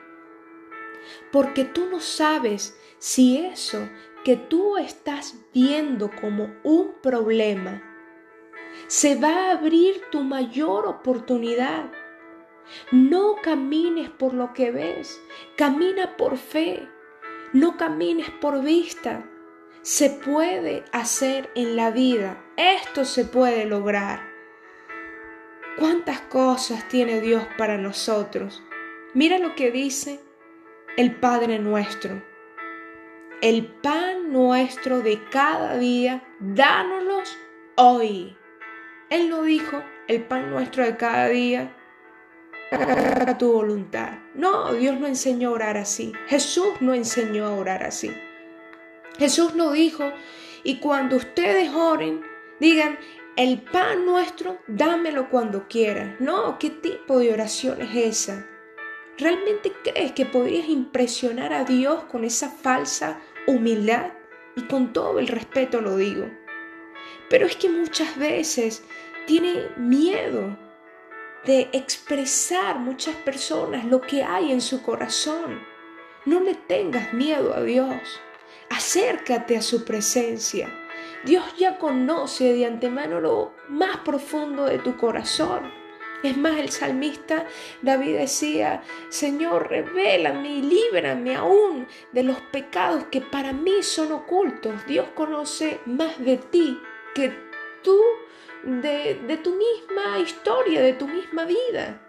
Porque 1.32 1.64
tú 1.64 1.86
no 1.86 2.00
sabes 2.00 2.78
si 2.98 3.38
eso 3.38 3.88
que 4.28 4.36
tú 4.36 4.76
estás 4.76 5.36
viendo 5.54 6.10
como 6.10 6.54
un 6.62 6.96
problema 7.02 7.82
se 8.86 9.16
va 9.16 9.30
a 9.30 9.52
abrir 9.52 10.02
tu 10.10 10.20
mayor 10.20 10.86
oportunidad. 10.86 11.90
No 12.92 13.36
camines 13.36 14.10
por 14.10 14.34
lo 14.34 14.52
que 14.52 14.70
ves, 14.70 15.18
camina 15.56 16.18
por 16.18 16.36
fe, 16.36 16.86
no 17.54 17.78
camines 17.78 18.28
por 18.28 18.62
vista 18.62 19.26
se 19.80 20.10
puede 20.10 20.84
hacer 20.92 21.50
en 21.54 21.74
la 21.74 21.90
vida. 21.90 22.44
Esto 22.58 23.06
se 23.06 23.24
puede 23.24 23.64
lograr. 23.64 24.28
¿Cuántas 25.78 26.20
cosas 26.20 26.86
tiene 26.88 27.22
Dios 27.22 27.44
para 27.56 27.78
nosotros? 27.78 28.62
Mira 29.14 29.38
lo 29.38 29.54
que 29.54 29.70
dice 29.70 30.20
el 30.98 31.16
Padre 31.16 31.58
nuestro. 31.58 32.22
El 33.40 33.66
pan 33.66 34.32
nuestro 34.32 35.00
de 35.00 35.22
cada 35.30 35.78
día, 35.78 36.24
dánoslos 36.40 37.38
hoy. 37.76 38.36
Él 39.10 39.30
no 39.30 39.42
dijo, 39.42 39.80
el 40.08 40.24
pan 40.24 40.50
nuestro 40.50 40.84
de 40.84 40.96
cada 40.96 41.28
día, 41.28 41.72
a 42.72 43.38
tu 43.38 43.52
voluntad. 43.52 44.18
No, 44.34 44.72
Dios 44.72 44.98
no 44.98 45.06
enseñó 45.06 45.50
a 45.50 45.52
orar 45.52 45.76
así. 45.76 46.12
Jesús 46.26 46.66
no 46.80 46.94
enseñó 46.94 47.46
a 47.46 47.52
orar 47.52 47.84
así. 47.84 48.10
Jesús 49.20 49.54
no 49.54 49.70
dijo, 49.70 50.12
y 50.64 50.80
cuando 50.80 51.14
ustedes 51.14 51.72
oren, 51.72 52.24
digan, 52.58 52.98
el 53.36 53.62
pan 53.62 54.04
nuestro, 54.04 54.58
dámelo 54.66 55.30
cuando 55.30 55.68
quieras. 55.68 56.20
No, 56.20 56.58
¿qué 56.58 56.70
tipo 56.70 57.20
de 57.20 57.32
oración 57.32 57.82
es 57.82 57.94
esa? 57.94 58.48
¿Realmente 59.16 59.72
crees 59.84 60.10
que 60.10 60.26
podrías 60.26 60.68
impresionar 60.68 61.52
a 61.52 61.64
Dios 61.64 62.04
con 62.04 62.24
esa 62.24 62.50
falsa 62.50 63.20
humildad? 63.48 64.12
Y 64.56 64.62
con 64.62 64.92
todo 64.92 65.18
el 65.18 65.28
respeto 65.28 65.80
lo 65.80 65.96
digo. 65.96 66.26
Pero 67.30 67.46
es 67.46 67.56
que 67.56 67.68
muchas 67.68 68.16
veces 68.18 68.84
tiene 69.26 69.68
miedo 69.76 70.56
de 71.44 71.68
expresar 71.72 72.78
muchas 72.78 73.14
personas 73.16 73.84
lo 73.84 74.00
que 74.00 74.22
hay 74.22 74.52
en 74.52 74.60
su 74.60 74.82
corazón. 74.82 75.60
No 76.24 76.40
le 76.40 76.54
tengas 76.54 77.12
miedo 77.14 77.54
a 77.54 77.62
Dios. 77.62 78.20
Acércate 78.70 79.56
a 79.56 79.62
su 79.62 79.84
presencia. 79.84 80.68
Dios 81.24 81.44
ya 81.56 81.78
conoce 81.78 82.52
de 82.52 82.66
antemano 82.66 83.20
lo 83.20 83.54
más 83.68 83.98
profundo 83.98 84.64
de 84.64 84.78
tu 84.78 84.96
corazón. 84.96 85.72
Es 86.22 86.36
más, 86.36 86.58
el 86.58 86.70
salmista 86.70 87.46
David 87.82 88.16
decía, 88.16 88.82
Señor, 89.08 89.68
revélame 89.68 90.50
y 90.50 90.62
líbrame 90.62 91.36
aún 91.36 91.86
de 92.12 92.24
los 92.24 92.40
pecados 92.40 93.04
que 93.04 93.20
para 93.20 93.52
mí 93.52 93.82
son 93.82 94.12
ocultos. 94.12 94.84
Dios 94.86 95.06
conoce 95.14 95.80
más 95.86 96.18
de 96.18 96.36
ti 96.38 96.78
que 97.14 97.32
tú, 97.84 98.00
de, 98.64 99.14
de 99.26 99.36
tu 99.36 99.54
misma 99.54 100.18
historia, 100.18 100.82
de 100.82 100.94
tu 100.94 101.06
misma 101.06 101.44
vida. 101.44 102.04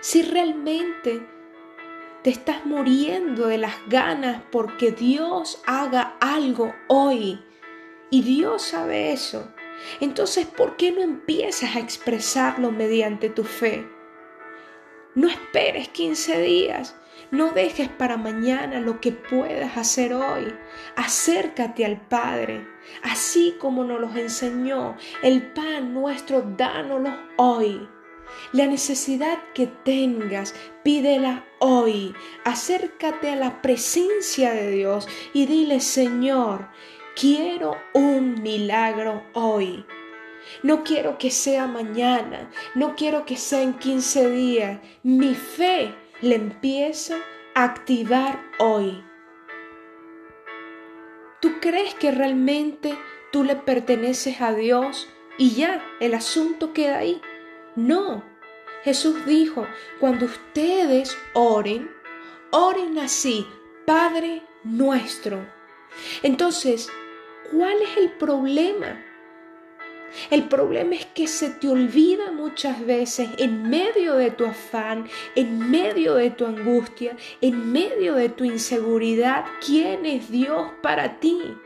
Si 0.00 0.22
realmente 0.22 1.22
te 2.22 2.30
estás 2.30 2.66
muriendo 2.66 3.46
de 3.46 3.58
las 3.58 3.74
ganas 3.88 4.42
porque 4.50 4.90
Dios 4.90 5.62
haga 5.66 6.16
algo 6.20 6.74
hoy. 6.88 7.44
Y 8.10 8.22
Dios 8.22 8.62
sabe 8.62 9.12
eso. 9.12 9.52
Entonces, 10.00 10.46
¿por 10.46 10.76
qué 10.76 10.92
no 10.92 11.02
empiezas 11.02 11.76
a 11.76 11.80
expresarlo 11.80 12.70
mediante 12.70 13.30
tu 13.30 13.44
fe? 13.44 13.86
No 15.14 15.28
esperes 15.28 15.88
15 15.88 16.40
días. 16.40 16.96
No 17.30 17.50
dejes 17.50 17.88
para 17.88 18.16
mañana 18.16 18.80
lo 18.80 19.00
que 19.00 19.12
puedas 19.12 19.76
hacer 19.76 20.14
hoy. 20.14 20.54
Acércate 20.96 21.84
al 21.84 22.00
Padre, 22.00 22.66
así 23.02 23.56
como 23.58 23.84
nos 23.84 24.00
los 24.00 24.16
enseñó. 24.16 24.96
El 25.22 25.52
pan 25.52 25.92
nuestro, 25.92 26.42
dánoslo 26.56 27.18
hoy. 27.36 27.88
La 28.52 28.66
necesidad 28.66 29.38
que 29.54 29.66
tengas, 29.66 30.54
pídela 30.84 31.44
hoy. 31.58 32.14
Acércate 32.44 33.30
a 33.30 33.36
la 33.36 33.60
presencia 33.60 34.52
de 34.52 34.70
Dios 34.70 35.08
y 35.32 35.46
dile, 35.46 35.80
Señor, 35.80 36.68
quiero 37.18 37.76
un 37.94 38.42
milagro 38.42 39.24
hoy. 39.34 39.84
No 40.62 40.84
quiero 40.84 41.18
que 41.18 41.30
sea 41.32 41.66
mañana, 41.66 42.48
no 42.76 42.94
quiero 42.94 43.26
que 43.26 43.36
sea 43.36 43.62
en 43.62 43.74
15 43.74 44.30
días. 44.30 44.80
Mi 45.02 45.34
fe 45.34 45.94
le 46.20 46.36
empiezo 46.36 47.16
a 47.54 47.64
activar 47.64 48.40
hoy. 48.60 49.02
¿Tú 51.40 51.58
crees 51.60 51.94
que 51.94 52.12
realmente 52.12 52.96
tú 53.32 53.42
le 53.42 53.56
perteneces 53.56 54.40
a 54.40 54.52
Dios 54.54 55.08
y 55.38 55.56
ya 55.56 55.84
el 56.00 56.14
asunto 56.14 56.72
queda 56.72 56.98
ahí? 56.98 57.20
No, 57.74 58.24
Jesús 58.84 59.26
dijo, 59.26 59.66
cuando 59.98 60.26
ustedes 60.26 61.18
oren, 61.34 61.90
oren 62.52 62.98
así, 62.98 63.44
Padre 63.86 64.42
nuestro. 64.62 65.46
Entonces, 66.22 66.90
¿cuál 67.50 67.82
es 67.82 67.96
el 67.96 68.10
problema? 68.12 69.04
El 70.30 70.48
problema 70.48 70.94
es 70.94 71.06
que 71.06 71.26
se 71.26 71.50
te 71.50 71.68
olvida 71.68 72.30
muchas 72.32 72.84
veces 72.84 73.28
en 73.38 73.68
medio 73.68 74.14
de 74.14 74.30
tu 74.30 74.46
afán, 74.46 75.06
en 75.34 75.70
medio 75.70 76.14
de 76.14 76.30
tu 76.30 76.46
angustia, 76.46 77.16
en 77.40 77.70
medio 77.72 78.14
de 78.14 78.28
tu 78.30 78.44
inseguridad, 78.44 79.44
quién 79.64 80.06
es 80.06 80.30
Dios 80.30 80.70
para 80.82 81.20
ti. 81.20 81.56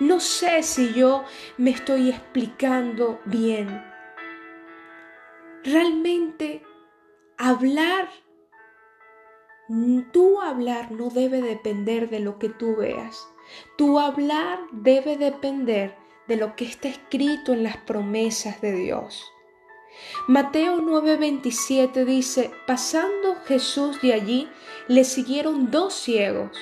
No 0.00 0.18
sé 0.18 0.62
si 0.62 0.92
yo 0.92 1.24
me 1.56 1.70
estoy 1.70 2.10
explicando 2.10 3.20
bien. 3.24 3.84
Realmente 5.62 6.62
hablar, 7.38 8.08
tu 10.12 10.40
hablar 10.40 10.90
no 10.90 11.10
debe 11.10 11.40
depender 11.40 12.10
de 12.10 12.20
lo 12.20 12.38
que 12.38 12.48
tú 12.48 12.76
veas. 12.76 13.33
Tu 13.76 13.98
hablar 13.98 14.60
debe 14.72 15.16
depender 15.16 15.96
de 16.28 16.36
lo 16.36 16.56
que 16.56 16.64
está 16.64 16.88
escrito 16.88 17.52
en 17.52 17.62
las 17.62 17.76
promesas 17.76 18.60
de 18.60 18.72
Dios. 18.72 19.30
Mateo 20.26 20.80
9:27 20.80 22.04
dice, 22.04 22.50
pasando 22.66 23.36
Jesús 23.46 24.00
de 24.02 24.12
allí, 24.12 24.48
le 24.88 25.04
siguieron 25.04 25.70
dos 25.70 25.94
ciegos. 25.94 26.56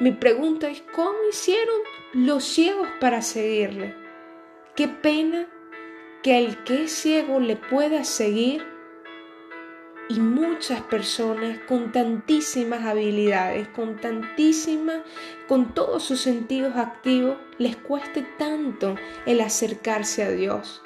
Mi 0.00 0.10
pregunta 0.10 0.68
es, 0.68 0.82
¿cómo 0.94 1.16
hicieron 1.30 1.80
los 2.12 2.42
ciegos 2.42 2.88
para 3.00 3.22
seguirle? 3.22 3.94
Qué 4.74 4.88
pena 4.88 5.48
que 6.24 6.38
el 6.38 6.64
que 6.64 6.84
es 6.84 6.92
ciego 6.92 7.38
le 7.38 7.54
pueda 7.54 8.02
seguir 8.02 8.66
y 10.08 10.20
muchas 10.20 10.82
personas 10.82 11.58
con 11.66 11.92
tantísimas 11.92 12.84
habilidades, 12.84 13.68
con 13.68 13.96
tantísimas, 13.96 15.00
con 15.48 15.74
todos 15.74 16.02
sus 16.02 16.20
sentidos 16.20 16.76
activos, 16.76 17.36
les 17.58 17.76
cueste 17.76 18.22
tanto 18.38 18.96
el 19.26 19.40
acercarse 19.40 20.24
a 20.24 20.30
Dios. 20.30 20.82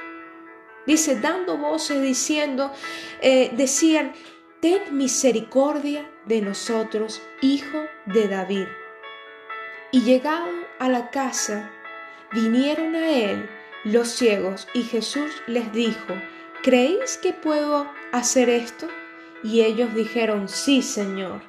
Dice, 0.87 1.21
dando 1.21 1.59
voces 1.59 2.01
diciendo, 2.01 2.73
eh, 3.21 3.51
decían, 3.55 4.13
ten 4.61 4.97
misericordia 4.97 6.11
de 6.25 6.41
nosotros, 6.41 7.21
hijo 7.43 7.79
de 8.07 8.29
David. 8.29 8.67
Y 9.91 10.03
llegado 10.03 10.49
a 10.79 10.89
la 10.89 11.11
casa, 11.11 11.71
vinieron 12.33 12.95
a 12.95 13.11
él 13.11 13.49
los 13.85 14.09
ciegos 14.09 14.69
y 14.75 14.83
Jesús 14.83 15.43
les 15.47 15.73
dijo, 15.73 16.15
¿creéis 16.63 17.19
que 17.19 17.33
puedo 17.33 17.91
hacer 18.13 18.49
esto? 18.49 18.89
Y 19.43 19.63
ellos 19.63 19.95
dijeron, 19.95 20.49
sí, 20.49 20.83
Señor. 20.83 21.43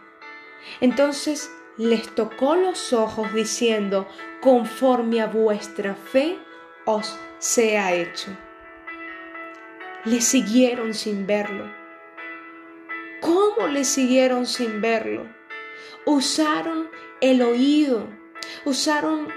Entonces 0.81 1.51
les 1.77 2.13
tocó 2.13 2.55
los 2.55 2.93
ojos 2.93 3.33
diciendo, 3.33 4.07
conforme 4.41 5.21
a 5.21 5.27
vuestra 5.27 5.95
fe 5.95 6.37
os 6.85 7.17
sea 7.39 7.93
hecho. 7.93 8.35
Le 10.05 10.21
siguieron 10.21 10.93
sin 10.93 11.25
verlo. 11.25 11.71
¿Cómo 13.21 13.67
le 13.67 13.83
siguieron 13.83 14.45
sin 14.45 14.81
verlo? 14.81 15.27
Usaron 16.05 16.89
el 17.21 17.41
oído, 17.41 18.07
usaron 18.65 19.27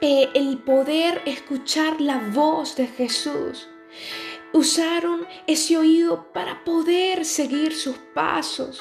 eh, 0.00 0.28
el 0.34 0.58
poder 0.58 1.22
escuchar 1.24 2.00
la 2.00 2.18
voz 2.18 2.76
de 2.76 2.86
Jesús 2.86 3.68
usaron 4.56 5.26
ese 5.46 5.76
oído 5.76 6.32
para 6.32 6.64
poder 6.64 7.26
seguir 7.26 7.74
sus 7.74 7.98
pasos. 8.14 8.80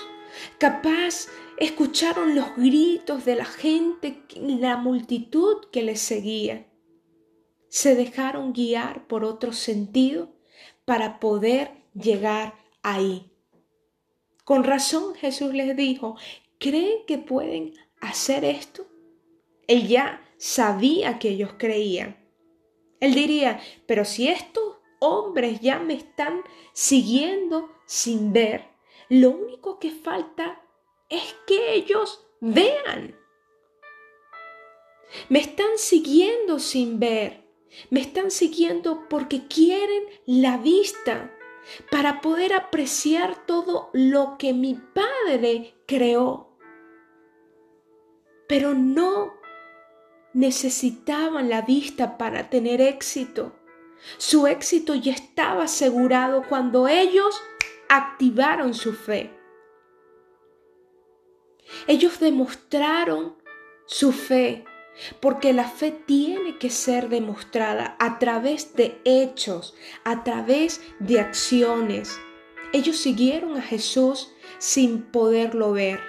Capaz 0.57 1.27
escucharon 1.57 2.33
los 2.33 2.55
gritos 2.55 3.25
de 3.25 3.35
la 3.35 3.45
gente, 3.45 4.23
la 4.37 4.77
multitud 4.77 5.65
que 5.73 5.83
les 5.83 5.99
seguía. 5.99 6.65
Se 7.67 7.93
dejaron 7.93 8.53
guiar 8.53 9.05
por 9.07 9.25
otro 9.25 9.51
sentido 9.51 10.33
para 10.85 11.19
poder 11.19 11.71
llegar 11.93 12.55
ahí. 12.81 13.29
Con 14.45 14.63
razón 14.63 15.13
Jesús 15.15 15.53
les 15.53 15.75
dijo, 15.75 16.15
¿creen 16.57 16.99
que 17.05 17.17
pueden 17.17 17.73
hacer 17.99 18.45
esto? 18.45 18.87
Él 19.67 19.89
ya 19.89 20.21
sabía 20.37 21.19
que 21.19 21.29
ellos 21.29 21.51
creían. 21.57 22.15
Él 23.01 23.13
diría, 23.13 23.59
pero 23.87 24.05
si 24.05 24.29
esto 24.29 24.74
hombres 24.99 25.59
ya 25.61 25.79
me 25.79 25.93
están 25.93 26.41
siguiendo 26.73 27.69
sin 27.85 28.33
ver. 28.33 28.69
Lo 29.09 29.31
único 29.31 29.79
que 29.79 29.91
falta 29.91 30.61
es 31.09 31.35
que 31.45 31.73
ellos 31.73 32.27
vean. 32.39 33.15
Me 35.29 35.39
están 35.39 35.77
siguiendo 35.77 36.59
sin 36.59 36.99
ver. 36.99 37.45
Me 37.89 38.01
están 38.01 38.31
siguiendo 38.31 39.07
porque 39.09 39.47
quieren 39.47 40.03
la 40.25 40.57
vista 40.57 41.31
para 41.91 42.21
poder 42.21 42.53
apreciar 42.53 43.45
todo 43.45 43.89
lo 43.93 44.37
que 44.37 44.53
mi 44.53 44.75
Padre 44.75 45.75
creó. 45.85 46.57
Pero 48.47 48.73
no 48.73 49.33
necesitaban 50.33 51.49
la 51.49 51.61
vista 51.61 52.17
para 52.17 52.49
tener 52.49 52.81
éxito. 52.81 53.55
Su 54.17 54.47
éxito 54.47 54.95
ya 54.95 55.13
estaba 55.13 55.63
asegurado 55.63 56.43
cuando 56.47 56.87
ellos 56.87 57.41
activaron 57.89 58.73
su 58.73 58.93
fe. 58.93 59.31
Ellos 61.87 62.19
demostraron 62.19 63.35
su 63.85 64.11
fe, 64.11 64.65
porque 65.19 65.53
la 65.53 65.65
fe 65.65 65.91
tiene 65.91 66.57
que 66.57 66.69
ser 66.69 67.09
demostrada 67.09 67.95
a 67.99 68.17
través 68.19 68.75
de 68.75 68.99
hechos, 69.03 69.75
a 70.03 70.23
través 70.23 70.81
de 70.99 71.19
acciones. 71.19 72.19
Ellos 72.73 72.97
siguieron 72.97 73.57
a 73.57 73.61
Jesús 73.61 74.33
sin 74.57 75.01
poderlo 75.03 75.73
ver 75.73 75.99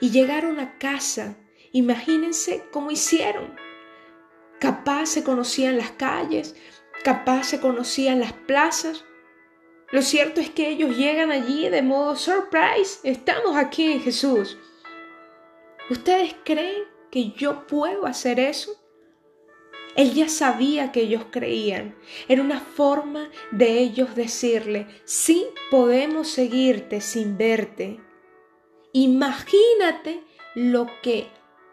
y 0.00 0.10
llegaron 0.10 0.60
a 0.60 0.78
casa. 0.78 1.36
Imagínense 1.72 2.64
cómo 2.72 2.90
hicieron. 2.90 3.54
Capaz 4.58 5.06
se 5.06 5.24
conocían 5.24 5.78
las 5.78 5.92
calles, 5.92 6.54
capaz 7.02 7.44
se 7.44 7.60
conocían 7.60 8.20
las 8.20 8.32
plazas. 8.32 9.04
Lo 9.90 10.02
cierto 10.02 10.40
es 10.40 10.50
que 10.50 10.68
ellos 10.68 10.96
llegan 10.96 11.32
allí 11.32 11.68
de 11.68 11.82
modo 11.82 12.16
surprise. 12.16 13.00
Estamos 13.02 13.56
aquí 13.56 13.98
Jesús. 14.00 14.58
¿Ustedes 15.90 16.36
creen 16.44 16.84
que 17.10 17.30
yo 17.32 17.66
puedo 17.66 18.06
hacer 18.06 18.38
eso? 18.38 18.76
Él 19.96 20.14
ya 20.14 20.28
sabía 20.28 20.92
que 20.92 21.00
ellos 21.00 21.24
creían. 21.30 21.96
Era 22.28 22.42
una 22.42 22.60
forma 22.60 23.28
de 23.50 23.80
ellos 23.80 24.14
decirle, 24.14 24.86
sí 25.04 25.48
podemos 25.70 26.28
seguirte 26.28 27.00
sin 27.00 27.36
verte. 27.36 28.00
Imagínate 28.92 30.22
lo 30.54 30.86
que 31.02 31.26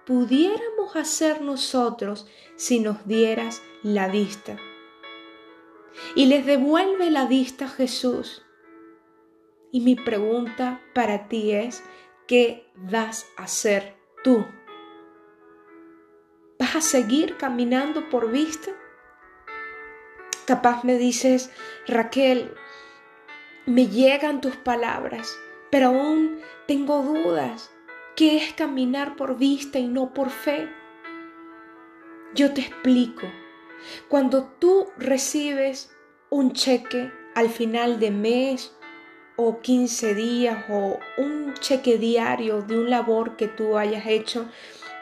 pudiéramos 0.07 0.95
hacer 0.95 1.41
nosotros 1.41 2.27
si 2.55 2.79
nos 2.79 3.05
dieras 3.07 3.61
la 3.83 4.07
vista 4.07 4.57
y 6.15 6.25
les 6.25 6.45
devuelve 6.45 7.11
la 7.11 7.25
vista 7.25 7.65
a 7.65 7.69
Jesús. 7.69 8.45
Y 9.71 9.81
mi 9.81 9.95
pregunta 9.95 10.81
para 10.93 11.27
ti 11.27 11.51
es, 11.51 11.83
¿qué 12.27 12.69
vas 12.75 13.25
a 13.37 13.43
hacer 13.43 13.95
tú? 14.23 14.45
¿Vas 16.59 16.75
a 16.75 16.81
seguir 16.81 17.37
caminando 17.37 18.09
por 18.09 18.31
vista? 18.31 18.71
Capaz 20.45 20.83
me 20.83 20.97
dices, 20.97 21.51
Raquel, 21.87 22.53
me 23.65 23.87
llegan 23.87 24.39
tus 24.39 24.55
palabras, 24.55 25.37
pero 25.69 25.87
aún 25.87 26.39
tengo 26.67 27.03
dudas. 27.03 27.69
¿Qué 28.15 28.37
es 28.37 28.53
caminar 28.53 29.15
por 29.15 29.37
vista 29.37 29.77
y 29.77 29.87
no 29.87 30.13
por 30.13 30.29
fe? 30.29 30.69
Yo 32.33 32.53
te 32.53 32.61
explico. 32.61 33.27
Cuando 34.09 34.45
tú 34.59 34.87
recibes 34.97 35.91
un 36.29 36.53
cheque 36.53 37.11
al 37.35 37.49
final 37.49 37.99
de 37.99 38.11
mes 38.11 38.73
o 39.35 39.59
15 39.59 40.15
días 40.15 40.65
o 40.69 40.99
un 41.17 41.53
cheque 41.55 41.97
diario 41.97 42.61
de 42.61 42.77
un 42.77 42.89
labor 42.89 43.37
que 43.37 43.47
tú 43.47 43.77
hayas 43.77 44.07
hecho, 44.07 44.47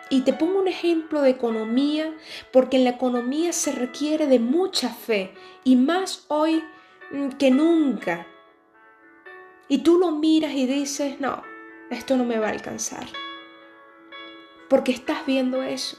y 0.10 0.22
te 0.22 0.34
pongo 0.34 0.60
un 0.60 0.68
ejemplo 0.68 1.22
de 1.22 1.32
economía, 1.32 2.14
porque 2.52 2.78
en 2.78 2.84
la 2.84 2.92
economía 2.92 3.54
se 3.54 3.72
requiere 3.72 4.28
de 4.28 4.40
mucha 4.40 4.90
fe 4.90 5.34
y 5.64 5.76
más 5.76 6.26
hoy 6.28 6.64
mm, 7.12 7.30
que 7.30 7.50
nunca. 7.50 8.28
Y 9.68 9.80
tú 9.80 9.98
lo 9.98 10.12
miras 10.12 10.54
y 10.54 10.68
dices, 10.68 11.20
no, 11.20 11.42
esto 11.90 12.18
no 12.18 12.24
me 12.24 12.38
va 12.38 12.48
a 12.48 12.52
alcanzar. 12.52 13.08
Porque 14.70 14.92
estás 14.92 15.26
viendo 15.26 15.64
eso. 15.64 15.98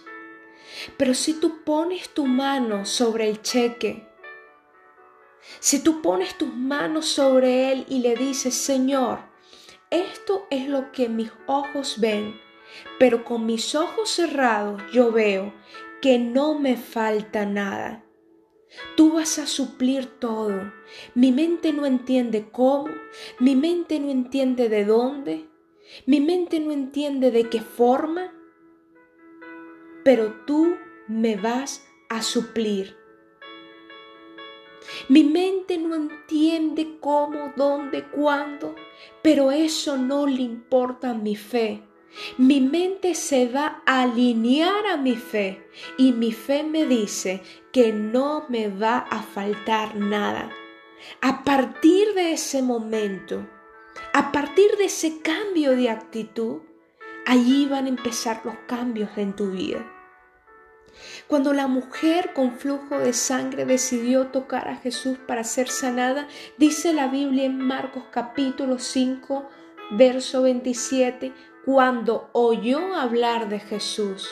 Pero 0.96 1.14
si 1.14 1.35
tú 1.40 1.64
pones 1.64 2.09
tu 2.11 2.26
mano 2.26 2.85
sobre 2.85 3.29
el 3.29 3.42
cheque 3.42 4.07
Si 5.61 5.83
tú 5.83 6.02
pones 6.02 6.37
tus 6.37 6.52
manos 6.52 7.07
sobre 7.07 7.72
él 7.72 7.87
y 7.88 8.00
le 8.00 8.16
dices, 8.16 8.55
Señor, 8.55 9.20
esto 9.90 10.46
es 10.50 10.68
lo 10.68 10.90
que 10.90 11.09
mis 11.09 11.31
ojos 11.46 12.00
ven, 12.00 12.35
pero 12.98 13.24
con 13.24 13.46
mis 13.46 13.74
ojos 13.76 14.11
cerrados 14.11 14.83
yo 14.92 15.12
veo 15.12 15.55
que 16.02 16.18
no 16.18 16.59
me 16.59 16.76
falta 16.76 17.46
nada. 17.46 18.05
Tú 18.96 19.12
vas 19.12 19.38
a 19.38 19.46
suplir 19.46 20.07
todo. 20.18 20.72
Mi 21.14 21.33
mente 21.33 21.72
no 21.72 21.87
entiende 21.87 22.50
cómo, 22.50 22.88
mi 23.38 23.55
mente 23.55 24.00
no 24.00 24.11
entiende 24.11 24.68
de 24.68 24.85
dónde, 24.85 25.48
mi 26.05 26.20
mente 26.20 26.61
no 26.61 26.72
entiende 26.72 27.31
de 27.31 27.48
qué 27.48 27.61
forma, 27.61 28.33
pero 30.06 30.32
tú 30.46 30.76
me 31.08 31.34
vas 31.34 31.84
a 32.08 32.22
suplir. 32.22 32.96
Mi 35.08 35.24
mente 35.24 35.78
no 35.78 35.96
entiende 35.96 36.98
cómo, 37.00 37.52
dónde, 37.56 38.04
cuándo, 38.04 38.76
pero 39.20 39.50
eso 39.50 39.98
no 39.98 40.28
le 40.28 40.42
importa 40.42 41.10
a 41.10 41.14
mi 41.14 41.34
fe. 41.34 41.82
Mi 42.38 42.60
mente 42.60 43.16
se 43.16 43.48
va 43.48 43.82
a 43.84 44.02
alinear 44.02 44.86
a 44.86 44.96
mi 44.96 45.16
fe 45.16 45.66
y 45.98 46.12
mi 46.12 46.30
fe 46.30 46.62
me 46.62 46.86
dice 46.86 47.42
que 47.72 47.92
no 47.92 48.46
me 48.48 48.68
va 48.68 48.98
a 48.98 49.24
faltar 49.24 49.96
nada. 49.96 50.52
A 51.20 51.42
partir 51.42 52.14
de 52.14 52.34
ese 52.34 52.62
momento, 52.62 53.44
a 54.12 54.30
partir 54.30 54.70
de 54.78 54.84
ese 54.84 55.20
cambio 55.20 55.74
de 55.74 55.90
actitud, 55.90 56.60
allí 57.26 57.66
van 57.66 57.86
a 57.86 57.88
empezar 57.88 58.42
los 58.44 58.54
cambios 58.68 59.10
en 59.16 59.34
tu 59.34 59.50
vida. 59.50 59.94
Cuando 61.26 61.52
la 61.52 61.66
mujer 61.66 62.32
con 62.35 62.52
flujo 62.52 62.98
de 62.98 63.12
sangre 63.12 63.64
decidió 63.64 64.28
tocar 64.28 64.68
a 64.68 64.76
Jesús 64.76 65.18
para 65.26 65.44
ser 65.44 65.68
sanada, 65.68 66.28
dice 66.59 66.92
la 66.92 67.09
Biblia 67.09 67.44
en 67.44 67.59
Marcos 67.59 68.04
capítulo 68.11 68.78
5, 68.78 69.48
verso 69.92 70.42
27, 70.42 71.32
cuando 71.64 72.30
oyó 72.32 72.94
hablar 72.94 73.48
de 73.48 73.59
Jesús, 73.59 74.28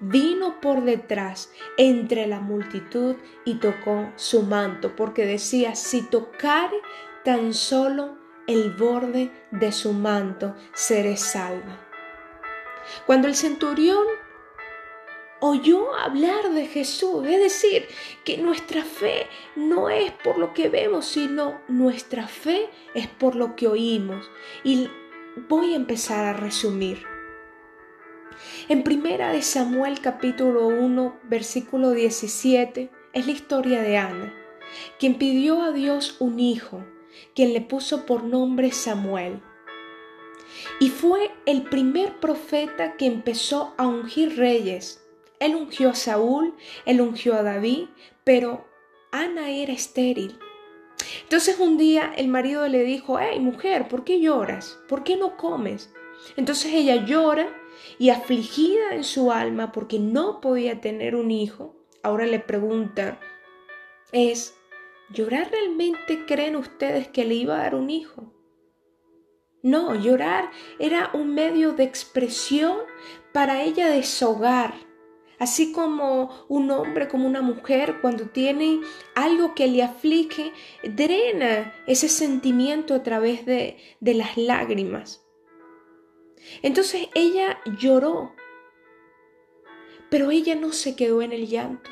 vino 0.00 0.60
por 0.60 0.82
detrás 0.84 1.52
entre 1.76 2.26
la 2.26 2.40
multitud 2.40 3.16
y 3.44 3.56
tocó 3.56 4.10
su 4.16 4.42
manto, 4.42 4.96
porque 4.96 5.26
decía, 5.26 5.74
si 5.74 6.02
tocare 6.02 6.78
tan 7.24 7.52
solo 7.52 8.18
el 8.46 8.72
borde 8.72 9.30
de 9.50 9.72
su 9.72 9.92
manto, 9.92 10.54
seré 10.72 11.16
salva. 11.16 11.78
Cuando 13.06 13.28
el 13.28 13.34
centurión 13.34 14.04
oyó 15.40 15.94
hablar 15.96 16.50
de 16.50 16.66
Jesús. 16.66 17.26
Es 17.26 17.40
decir, 17.40 17.86
que 18.24 18.38
nuestra 18.38 18.84
fe 18.84 19.26
no 19.56 19.90
es 19.90 20.12
por 20.12 20.38
lo 20.38 20.54
que 20.54 20.68
vemos, 20.68 21.06
sino 21.06 21.60
nuestra 21.68 22.28
fe 22.28 22.68
es 22.94 23.08
por 23.08 23.34
lo 23.34 23.56
que 23.56 23.66
oímos. 23.66 24.30
Y 24.62 24.88
voy 25.48 25.72
a 25.72 25.76
empezar 25.76 26.24
a 26.26 26.32
resumir. 26.34 27.04
En 28.68 28.84
primera 28.84 29.32
de 29.32 29.42
Samuel 29.42 30.00
capítulo 30.00 30.68
1, 30.68 31.20
versículo 31.24 31.90
17, 31.90 32.90
es 33.12 33.26
la 33.26 33.32
historia 33.32 33.82
de 33.82 33.96
Ana, 33.96 34.32
quien 34.98 35.16
pidió 35.16 35.62
a 35.62 35.72
Dios 35.72 36.16
un 36.20 36.38
hijo, 36.38 36.84
quien 37.34 37.52
le 37.52 37.60
puso 37.60 38.06
por 38.06 38.22
nombre 38.22 38.70
Samuel. 38.70 39.42
Y 40.78 40.88
fue 40.88 41.30
el 41.46 41.64
primer 41.64 42.18
profeta 42.20 42.96
que 42.96 43.06
empezó 43.06 43.74
a 43.76 43.86
ungir 43.86 44.36
reyes 44.36 45.00
él 45.40 45.56
ungió 45.56 45.90
a 45.90 45.94
Saúl, 45.94 46.54
él 46.84 47.00
ungió 47.00 47.34
a 47.34 47.42
David, 47.42 47.88
pero 48.24 48.66
Ana 49.10 49.50
era 49.50 49.72
estéril. 49.72 50.38
Entonces 51.22 51.58
un 51.58 51.78
día 51.78 52.12
el 52.16 52.28
marido 52.28 52.68
le 52.68 52.84
dijo, 52.84 53.18
hey 53.18 53.40
mujer, 53.40 53.88
¿por 53.88 54.04
qué 54.04 54.20
lloras? 54.20 54.78
¿Por 54.88 55.02
qué 55.02 55.16
no 55.16 55.36
comes? 55.36 55.92
Entonces 56.36 56.72
ella 56.74 57.04
llora 57.06 57.48
y 57.98 58.10
afligida 58.10 58.94
en 58.94 59.04
su 59.04 59.32
alma 59.32 59.72
porque 59.72 59.98
no 59.98 60.40
podía 60.40 60.80
tener 60.80 61.16
un 61.16 61.30
hijo, 61.30 61.74
ahora 62.02 62.26
le 62.26 62.38
pregunta, 62.38 63.18
es, 64.12 64.54
¿llorar 65.10 65.50
realmente 65.50 66.26
creen 66.26 66.56
ustedes 66.56 67.08
que 67.08 67.24
le 67.24 67.34
iba 67.34 67.54
a 67.54 67.62
dar 67.62 67.74
un 67.74 67.88
hijo? 67.88 68.34
No, 69.62 69.94
llorar 69.94 70.50
era 70.78 71.10
un 71.14 71.34
medio 71.34 71.72
de 71.72 71.84
expresión 71.84 72.78
para 73.32 73.62
ella 73.62 73.88
deshogar 73.88 74.89
Así 75.40 75.72
como 75.72 76.30
un 76.48 76.70
hombre, 76.70 77.08
como 77.08 77.26
una 77.26 77.40
mujer, 77.40 77.96
cuando 78.02 78.26
tiene 78.26 78.80
algo 79.14 79.54
que 79.54 79.68
le 79.68 79.82
aflige, 79.82 80.52
drena 80.84 81.72
ese 81.86 82.10
sentimiento 82.10 82.94
a 82.94 83.02
través 83.02 83.46
de, 83.46 83.78
de 84.00 84.14
las 84.14 84.36
lágrimas. 84.36 85.26
Entonces 86.60 87.08
ella 87.14 87.58
lloró, 87.78 88.34
pero 90.10 90.30
ella 90.30 90.54
no 90.56 90.74
se 90.74 90.94
quedó 90.94 91.22
en 91.22 91.32
el 91.32 91.48
llanto. 91.48 91.88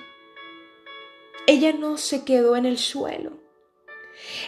Ella 1.46 1.72
no 1.72 1.96
se 1.96 2.26
quedó 2.26 2.54
en 2.54 2.66
el 2.66 2.76
suelo. 2.76 3.38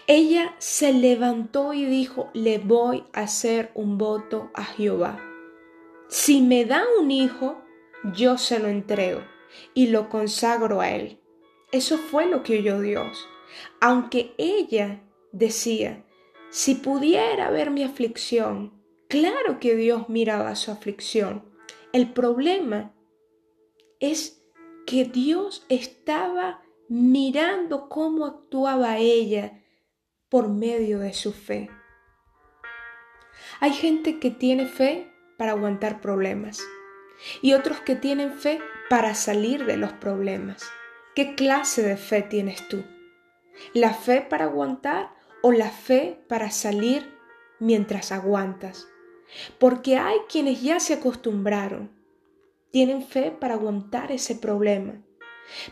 Ella 0.07 0.55
se 0.59 0.93
levantó 0.93 1.73
y 1.73 1.87
dijo, 1.87 2.29
le 2.35 2.59
voy 2.59 3.05
a 3.15 3.23
hacer 3.23 3.71
un 3.73 3.97
voto 3.97 4.51
a 4.53 4.65
Jehová. 4.65 5.19
Si 6.09 6.43
me 6.43 6.67
da 6.67 6.85
un 7.01 7.11
hijo, 7.11 7.63
yo 8.05 8.39
se 8.39 8.59
lo 8.59 8.69
entrego 8.69 9.23
y 9.75 9.89
lo 9.89 10.09
consagro 10.09 10.81
a 10.81 10.91
Él. 10.91 11.21
Eso 11.73 11.99
fue 11.99 12.27
lo 12.27 12.43
que 12.43 12.59
oyó 12.59 12.81
Dios. 12.81 13.29
Aunque 13.81 14.35
ella 14.39 15.03
decía, 15.33 16.05
si 16.51 16.75
pudiera 16.75 17.51
ver 17.51 17.71
mi 17.71 17.83
aflicción, 17.83 18.73
claro 19.09 19.61
que 19.61 19.77
Dios 19.77 20.09
miraba 20.09 20.57
su 20.57 20.71
aflicción. 20.71 21.45
El 21.93 22.13
problema 22.13 22.95
es 23.99 24.43
que 24.87 25.05
Dios 25.05 25.65
estaba 25.69 26.63
mirando 26.89 27.89
cómo 27.89 28.27
actuaba 28.27 28.99
ella 28.99 29.63
por 30.29 30.49
medio 30.49 30.99
de 30.99 31.13
su 31.13 31.33
fe. 31.33 31.71
Hay 33.61 33.73
gente 33.73 34.19
que 34.19 34.31
tiene 34.31 34.67
fe 34.67 35.13
para 35.37 35.53
aguantar 35.53 36.01
problemas 36.01 36.61
y 37.43 37.55
otros 37.55 37.81
que 37.81 37.97
tienen 37.97 38.33
fe 38.35 38.61
para 38.89 39.15
salir 39.15 39.67
de 39.67 39.77
los 39.77 39.93
problemas. 39.93 40.63
¿Qué 41.15 41.35
clase 41.35 41.83
de 41.83 41.97
fe 41.97 42.23
tienes 42.23 42.67
tú? 42.69 42.85
¿La 43.75 43.95
fe 43.95 44.23
para 44.23 44.47
aguantar 44.47 45.15
o 45.43 45.53
la 45.53 45.71
fe 45.71 46.23
para 46.29 46.51
salir 46.51 47.15
mientras 47.59 48.13
aguantas? 48.13 48.89
Porque 49.59 49.97
hay 49.97 50.19
quienes 50.29 50.63
ya 50.63 50.81
se 50.81 50.95
acostumbraron, 50.95 51.91
tienen 52.71 53.03
fe 53.03 53.31
para 53.31 53.55
aguantar 53.55 54.13
ese 54.13 54.35
problema. 54.35 55.03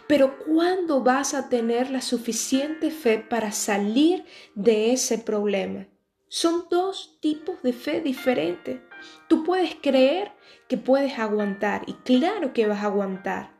Pero 0.06 0.38
¿cuándo 0.38 1.02
vas 1.02 1.34
a 1.34 1.48
tener 1.48 1.90
la 1.90 2.00
suficiente 2.00 2.90
fe 2.90 3.18
para 3.18 3.52
salir 3.52 4.24
de 4.54 4.92
ese 4.92 5.18
problema? 5.18 5.86
Son 6.28 6.66
dos 6.68 7.18
tipos 7.20 7.62
de 7.62 7.72
fe 7.72 8.00
diferentes. 8.00 8.80
Tú 9.28 9.44
puedes 9.44 9.76
creer 9.76 10.32
que 10.68 10.76
puedes 10.76 11.18
aguantar 11.18 11.82
y 11.86 11.94
claro 11.94 12.52
que 12.52 12.66
vas 12.66 12.82
a 12.82 12.86
aguantar, 12.86 13.50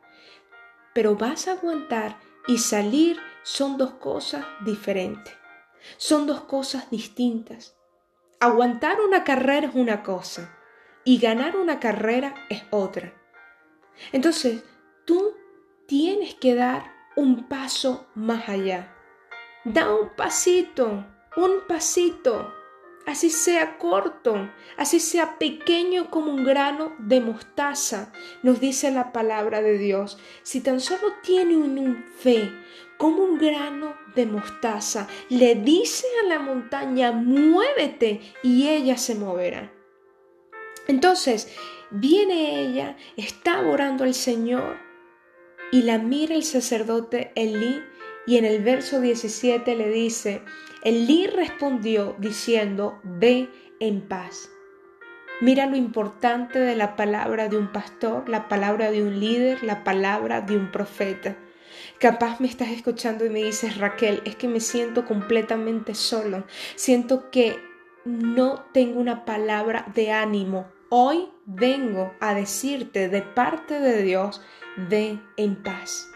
pero 0.94 1.16
vas 1.16 1.48
a 1.48 1.52
aguantar 1.52 2.18
y 2.46 2.58
salir 2.58 3.18
son 3.42 3.78
dos 3.78 3.92
cosas 3.92 4.44
diferentes, 4.64 5.34
son 5.96 6.26
dos 6.26 6.42
cosas 6.42 6.90
distintas. 6.90 7.76
Aguantar 8.40 9.00
una 9.00 9.24
carrera 9.24 9.68
es 9.68 9.74
una 9.74 10.02
cosa 10.02 10.56
y 11.04 11.18
ganar 11.18 11.56
una 11.56 11.80
carrera 11.80 12.34
es 12.50 12.62
otra. 12.70 13.12
Entonces, 14.12 14.62
tú 15.06 15.34
tienes 15.86 16.34
que 16.34 16.54
dar 16.54 16.92
un 17.16 17.48
paso 17.48 18.06
más 18.14 18.48
allá. 18.48 18.94
Da 19.64 19.92
un 19.92 20.10
pasito, 20.10 21.04
un 21.36 21.66
pasito 21.66 22.52
así 23.08 23.30
sea 23.30 23.78
corto, 23.78 24.50
así 24.76 25.00
sea 25.00 25.38
pequeño 25.38 26.10
como 26.10 26.30
un 26.30 26.44
grano 26.44 26.94
de 26.98 27.22
mostaza, 27.22 28.12
nos 28.42 28.60
dice 28.60 28.90
la 28.90 29.12
palabra 29.12 29.62
de 29.62 29.78
Dios. 29.78 30.18
Si 30.42 30.60
tan 30.60 30.80
solo 30.80 31.14
tiene 31.22 31.56
un 31.56 32.04
fe 32.18 32.52
como 32.98 33.24
un 33.24 33.38
grano 33.38 33.94
de 34.14 34.26
mostaza, 34.26 35.08
le 35.30 35.54
dice 35.54 36.06
a 36.22 36.28
la 36.28 36.38
montaña, 36.38 37.12
muévete 37.12 38.20
y 38.42 38.68
ella 38.68 38.98
se 38.98 39.14
moverá. 39.14 39.72
Entonces, 40.86 41.50
viene 41.90 42.60
ella, 42.60 42.96
está 43.16 43.60
orando 43.60 44.04
al 44.04 44.14
Señor 44.14 44.76
y 45.72 45.82
la 45.82 45.96
mira 45.96 46.34
el 46.34 46.44
sacerdote 46.44 47.32
Elí 47.36 47.82
y 48.28 48.36
en 48.36 48.44
el 48.44 48.62
verso 48.62 49.00
17 49.00 49.74
le 49.74 49.88
dice, 49.88 50.42
Elí 50.82 51.26
respondió 51.28 52.14
diciendo, 52.18 53.00
ve 53.02 53.48
en 53.80 54.02
paz. 54.02 54.50
Mira 55.40 55.64
lo 55.64 55.76
importante 55.76 56.58
de 56.58 56.76
la 56.76 56.94
palabra 56.94 57.48
de 57.48 57.56
un 57.56 57.72
pastor, 57.72 58.28
la 58.28 58.46
palabra 58.46 58.90
de 58.90 59.02
un 59.02 59.18
líder, 59.18 59.64
la 59.64 59.82
palabra 59.82 60.42
de 60.42 60.58
un 60.58 60.70
profeta. 60.70 61.38
Capaz 61.98 62.38
me 62.38 62.48
estás 62.48 62.68
escuchando 62.68 63.24
y 63.24 63.30
me 63.30 63.42
dices, 63.42 63.78
Raquel, 63.78 64.20
es 64.26 64.36
que 64.36 64.46
me 64.46 64.60
siento 64.60 65.06
completamente 65.06 65.94
solo. 65.94 66.44
Siento 66.74 67.30
que 67.30 67.58
no 68.04 68.66
tengo 68.74 69.00
una 69.00 69.24
palabra 69.24 69.86
de 69.94 70.12
ánimo. 70.12 70.68
Hoy 70.90 71.30
vengo 71.46 72.12
a 72.20 72.34
decirte 72.34 73.08
de 73.08 73.22
parte 73.22 73.80
de 73.80 74.02
Dios, 74.02 74.42
ve 74.76 75.18
en 75.38 75.62
paz. 75.62 76.10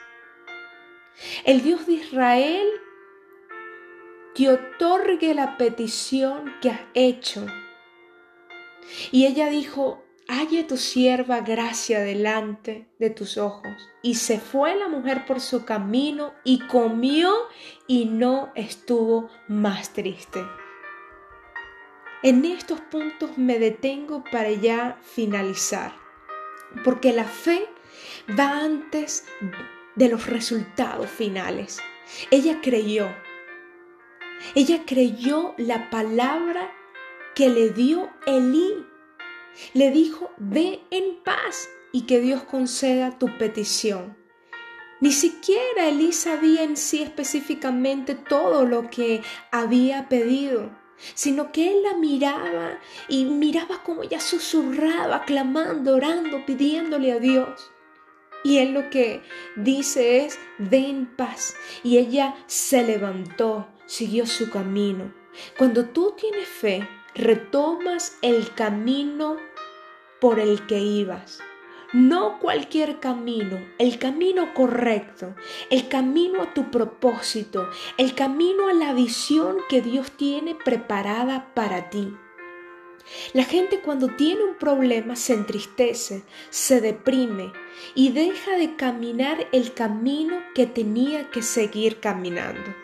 El 1.45 1.63
Dios 1.63 1.87
de 1.87 1.95
Israel 1.95 2.67
te 4.35 4.49
otorgue 4.49 5.35
la 5.35 5.57
petición 5.57 6.53
que 6.61 6.71
has 6.71 6.81
hecho. 6.95 7.47
Y 9.11 9.27
ella 9.27 9.49
dijo, 9.49 10.03
halle 10.29 10.65
tu 10.65 10.77
sierva 10.77 11.41
gracia 11.41 12.01
delante 12.01 12.89
de 12.99 13.11
tus 13.11 13.37
ojos. 13.37 13.91
Y 14.03 14.15
se 14.15 14.39
fue 14.39 14.75
la 14.77 14.89
mujer 14.89 15.27
por 15.27 15.41
su 15.41 15.65
camino 15.65 16.33
y 16.45 16.61
comió 16.61 17.33
y 17.87 18.07
no 18.07 18.51
estuvo 18.55 19.31
más 19.49 19.93
triste. 19.93 20.45
En 22.23 22.45
estos 22.45 22.81
puntos 22.81 23.37
me 23.37 23.59
detengo 23.59 24.23
para 24.31 24.51
ya 24.51 24.97
finalizar, 25.03 25.93
porque 26.85 27.13
la 27.13 27.25
fe 27.25 27.69
va 28.39 28.61
antes 28.61 29.27
de 29.97 30.09
los 30.09 30.27
resultados 30.27 31.11
finales. 31.11 31.81
Ella 32.31 32.61
creyó, 32.63 33.09
ella 34.55 34.83
creyó 34.87 35.55
la 35.57 35.91
palabra 35.91 36.71
que 37.35 37.49
le 37.49 37.71
dio 37.71 38.11
Elí. 38.27 38.87
Le 39.75 39.91
dijo, 39.91 40.31
ve 40.39 40.81
en 40.91 41.23
paz 41.23 41.69
y 41.93 42.03
que 42.03 42.21
Dios 42.21 42.43
conceda 42.45 43.19
tu 43.19 43.39
petición. 43.39 44.17
Ni 45.01 45.13
siquiera 45.13 45.89
Elí 45.89 46.13
sabía 46.13 46.63
en 46.63 46.77
sí 46.77 47.03
específicamente 47.03 48.15
todo 48.15 48.65
lo 48.65 48.89
que 48.89 49.23
había 49.51 50.09
pedido, 50.09 50.71
sino 51.15 51.51
que 51.51 51.73
él 51.73 51.83
la 51.83 51.97
miraba 51.97 52.79
y 53.09 53.25
miraba 53.25 53.83
como 53.83 54.05
ella 54.05 54.21
susurraba, 54.21 55.25
clamando, 55.25 55.97
orando, 55.97 56.47
pidiéndole 56.47 57.13
a 57.13 57.19
Dios. 57.19 57.72
Y 58.45 58.59
él 58.59 58.73
lo 58.73 58.91
que 58.91 59.23
dice 59.57 60.25
es, 60.25 60.39
ve 60.59 60.89
en 60.89 61.07
paz. 61.07 61.55
Y 61.83 61.99
ella 61.99 62.35
se 62.47 62.83
levantó, 62.83 63.69
siguió 63.87 64.27
su 64.27 64.51
camino. 64.51 65.13
Cuando 65.57 65.87
tú 65.87 66.15
tienes 66.19 66.49
fe, 66.49 66.89
retomas 67.15 68.17
el 68.23 68.53
camino 68.55 69.37
por 70.21 70.39
el 70.39 70.67
que 70.67 70.79
ibas. 70.79 71.41
No 71.93 72.39
cualquier 72.39 73.01
camino, 73.01 73.59
el 73.79 73.99
camino 73.99 74.55
correcto, 74.55 75.35
el 75.69 75.89
camino 75.89 76.41
a 76.41 76.55
tu 76.55 76.71
propósito, 76.71 77.69
el 77.99 78.15
camino 78.15 78.69
a 78.69 78.73
la 78.73 78.95
visión 78.95 79.59
que 79.69 79.83
Dios 79.83 80.11
tiene 80.13 80.55
preparada 80.55 81.53
para 81.55 81.91
ti. 81.91 82.17
La 83.33 83.45
gente 83.45 83.81
cuando 83.81 84.09
tiene 84.09 84.45
un 84.45 84.57
problema 84.57 85.17
se 85.17 85.35
entristece, 85.35 86.23
se 86.51 86.81
deprime 86.81 87.53
y 87.95 88.11
deja 88.11 88.57
de 88.57 88.77
caminar 88.77 89.49
el 89.53 89.75
camino 89.75 90.43
que 90.55 90.67
tenía 90.67 91.31
que 91.31 91.43
seguir 91.43 92.01
caminando. 92.01 92.75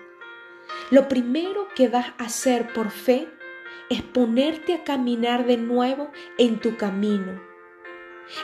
Lo 0.90 1.08
primero 1.08 1.68
que 1.74 1.88
vas 1.88 2.08
a 2.18 2.24
hacer 2.24 2.72
por 2.72 2.90
fe 2.90 3.28
es 3.90 4.02
ponerte 4.02 4.74
a 4.74 4.84
caminar 4.84 5.46
de 5.46 5.56
nuevo 5.56 6.10
en 6.36 6.60
tu 6.60 6.76
camino. 6.76 7.47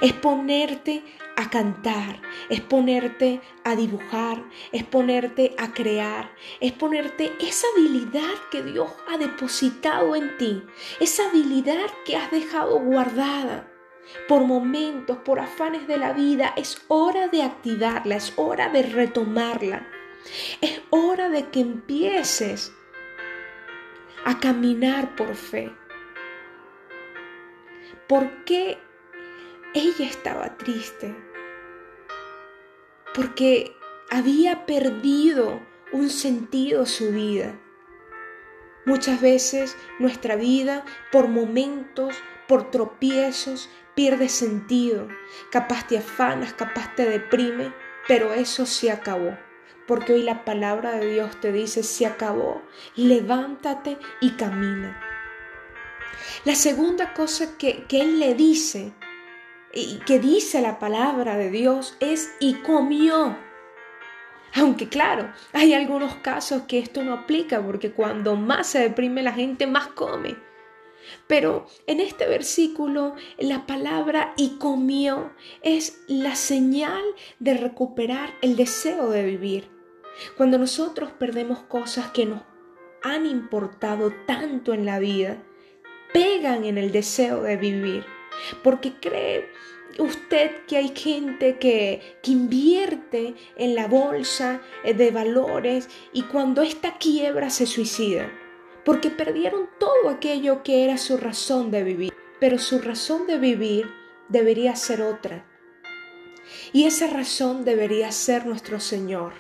Es 0.01 0.13
ponerte 0.13 1.03
a 1.37 1.51
cantar, 1.51 2.21
es 2.49 2.61
ponerte 2.61 3.41
a 3.65 3.77
dibujar, 3.77 4.43
es 4.73 4.85
ponerte 4.85 5.55
a 5.59 5.73
crear, 5.73 6.31
es 6.61 6.73
ponerte 6.73 7.33
esa 7.41 7.67
habilidad 7.75 8.35
que 8.51 8.63
Dios 8.63 8.91
ha 9.09 9.19
depositado 9.19 10.17
en 10.17 10.37
ti, 10.39 10.63
esa 11.01 11.29
habilidad 11.29 11.91
que 12.05 12.17
has 12.17 12.31
dejado 12.31 12.79
guardada 12.81 13.71
por 14.29 14.45
momentos, 14.45 15.19
por 15.19 15.41
afanes 15.41 15.87
de 15.87 15.97
la 15.97 16.13
vida. 16.13 16.55
Es 16.57 16.83
hora 16.89 17.29
de 17.29 17.43
activarla, 17.43 18.17
es 18.17 18.33
hora 18.37 18.69
de 18.69 18.83
retomarla. 18.83 19.87
Es 20.61 20.81
hora 20.91 21.29
de 21.29 21.49
que 21.51 21.61
empieces 21.61 22.73
a 24.25 24.41
caminar 24.41 25.15
por 25.17 25.35
fe. 25.35 25.71
¿Por 28.09 28.45
qué 28.45 28.79
ella 29.75 30.07
estaba 30.07 30.57
triste? 30.57 31.15
Porque 33.15 33.77
había 34.11 34.67
perdido 34.67 35.61
un 35.93 36.11
sentido 36.11 36.87
su 36.87 37.11
vida. 37.11 37.59
Muchas 38.87 39.21
veces 39.21 39.77
nuestra 39.99 40.37
vida, 40.37 40.85
por 41.11 41.29
momentos, 41.29 42.15
por 42.49 42.71
tropiezos, 42.71 43.71
pierde 43.95 44.29
sentido. 44.29 45.09
Capaz 45.51 45.87
te 45.87 45.99
afanas, 45.99 46.53
capaz 46.53 46.95
te 46.95 47.09
deprime, 47.09 47.73
pero 48.07 48.33
eso 48.33 48.67
se 48.67 48.91
acabó 48.91 49.37
porque 49.87 50.15
hoy 50.15 50.23
la 50.23 50.45
palabra 50.45 50.93
de 50.93 51.13
Dios 51.13 51.41
te 51.41 51.53
dice, 51.53 51.83
se 51.83 52.07
acabó, 52.07 52.63
levántate 52.97 53.99
y 54.21 54.31
camina. 54.33 55.01
La 56.45 56.55
segunda 56.55 57.13
cosa 57.13 57.59
que, 57.59 57.85
que 57.85 58.01
Él 58.01 58.19
le 58.19 58.35
dice, 58.35 58.93
que 60.07 60.19
dice 60.19 60.61
la 60.61 60.79
palabra 60.79 61.37
de 61.37 61.51
Dios, 61.51 61.97
es 62.01 62.33
y 62.41 62.55
comió. 62.55 63.37
Aunque 64.55 64.89
claro, 64.89 65.33
hay 65.53 65.75
algunos 65.75 66.15
casos 66.17 66.63
que 66.63 66.79
esto 66.79 67.03
no 67.03 67.13
aplica, 67.13 67.61
porque 67.65 67.93
cuando 67.93 68.37
más 68.37 68.69
se 68.69 68.79
deprime 68.79 69.23
la 69.23 69.33
gente, 69.33 69.67
más 69.67 69.89
come. 69.89 70.37
Pero 71.27 71.67
en 71.87 72.01
este 72.01 72.27
versículo 72.27 73.15
la 73.39 73.67
palabra 73.67 74.33
y 74.37 74.57
comió 74.59 75.33
es 75.63 76.03
la 76.07 76.35
señal 76.35 77.03
de 77.41 77.55
recuperar 77.55 78.31
el 78.43 78.57
deseo 78.57 79.11
de 79.11 79.25
vivir. 79.25 79.71
Cuando 80.37 80.59
nosotros 80.59 81.11
perdemos 81.11 81.61
cosas 81.61 82.11
que 82.13 82.25
nos 82.25 82.43
han 83.03 83.27
importado 83.27 84.13
tanto 84.27 84.73
en 84.73 84.87
la 84.87 84.99
vida, 84.99 85.43
pegan 86.13 86.65
en 86.65 86.79
el 86.79 86.93
deseo 86.93 87.43
de 87.43 87.57
vivir. 87.57 88.14
Porque 88.63 88.95
cree 89.01 89.49
usted 89.99 90.65
que 90.67 90.77
hay 90.77 90.89
gente 90.95 91.59
que, 91.59 92.19
que, 92.23 92.33
invierte 92.33 93.35
en 93.57 93.75
la 93.75 93.87
bolsa 93.87 94.61
eh, 94.83 94.95
de 94.95 95.11
valores 95.11 95.89
y 96.13 96.23
cuando 96.23 96.63
esta 96.63 96.99
quiebra 96.99 97.51
se 97.51 97.67
suicida. 97.67 98.31
Porque 98.85 99.11
perdieron 99.11 99.69
todo 99.79 100.11
aquello 100.11 100.63
que 100.63 100.85
era 100.85 100.99
su 100.99 101.17
razón 101.17 101.71
de 101.71 101.85
vivir. 101.85 102.13
Pero 102.41 102.59
su 102.59 102.81
razón 102.81 103.27
de 103.27 103.39
vivir 103.39 103.91
debería 104.29 104.77
ser 104.77 105.01
otra. 105.01 105.47
Y 106.73 106.85
esa 106.85 107.07
razón 107.07 107.65
debería 107.65 108.13
ser 108.13 108.47
nuestro 108.47 108.81
Señor. 108.81 109.33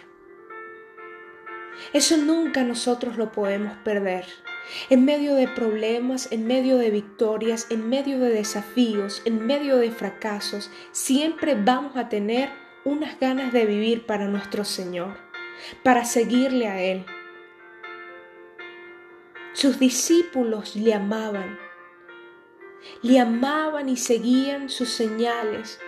Eso 1.93 2.17
nunca 2.17 2.63
nosotros 2.63 3.17
lo 3.17 3.33
podemos 3.33 3.77
perder. 3.79 4.25
En 4.90 5.05
medio 5.05 5.35
de 5.35 5.48
problemas, 5.48 6.31
en 6.33 6.46
medio 6.46 6.79
de 6.79 6.90
victorias, 6.90 7.66
en 7.70 7.88
medio 7.88 8.18
de 8.18 8.31
desafíos, 8.31 9.22
en 9.24 9.46
medio 9.46 9.77
de 9.77 9.90
fracasos, 9.90 10.70
siempre 10.92 11.55
vamos 11.55 11.96
a 11.96 12.09
tener 12.09 12.50
unas 12.85 13.18
ganas 13.18 13.53
de 13.53 13.66
vivir 13.66 14.07
para 14.07 14.27
nuestro 14.27 14.64
Señor, 14.64 15.16
para 15.83 16.05
seguirle 16.05 16.68
a 16.68 16.83
Él. 16.83 17.05
Sus 19.53 19.79
discípulos 19.79 20.77
le 20.77 20.94
amaban, 20.94 21.59
le 23.03 23.20
amaban 23.20 23.88
y 23.88 23.96
seguían 23.96 24.68
sus 24.68 24.90
señales, 24.90 25.81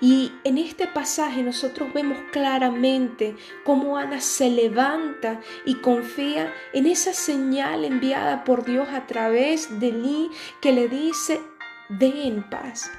y 0.00 0.32
en 0.44 0.58
este 0.58 0.86
pasaje 0.86 1.42
nosotros 1.42 1.92
vemos 1.92 2.18
claramente 2.32 3.36
cómo 3.64 3.96
Ana 3.96 4.20
se 4.20 4.50
levanta 4.50 5.40
y 5.64 5.76
confía 5.76 6.52
en 6.72 6.86
esa 6.86 7.12
señal 7.12 7.84
enviada 7.84 8.44
por 8.44 8.64
Dios 8.64 8.88
a 8.90 9.06
través 9.06 9.80
de 9.80 9.92
Lee 9.92 10.30
que 10.60 10.72
le 10.72 10.88
dice, 10.88 11.40
de 11.88 12.26
en 12.26 12.48
paz. 12.48 12.90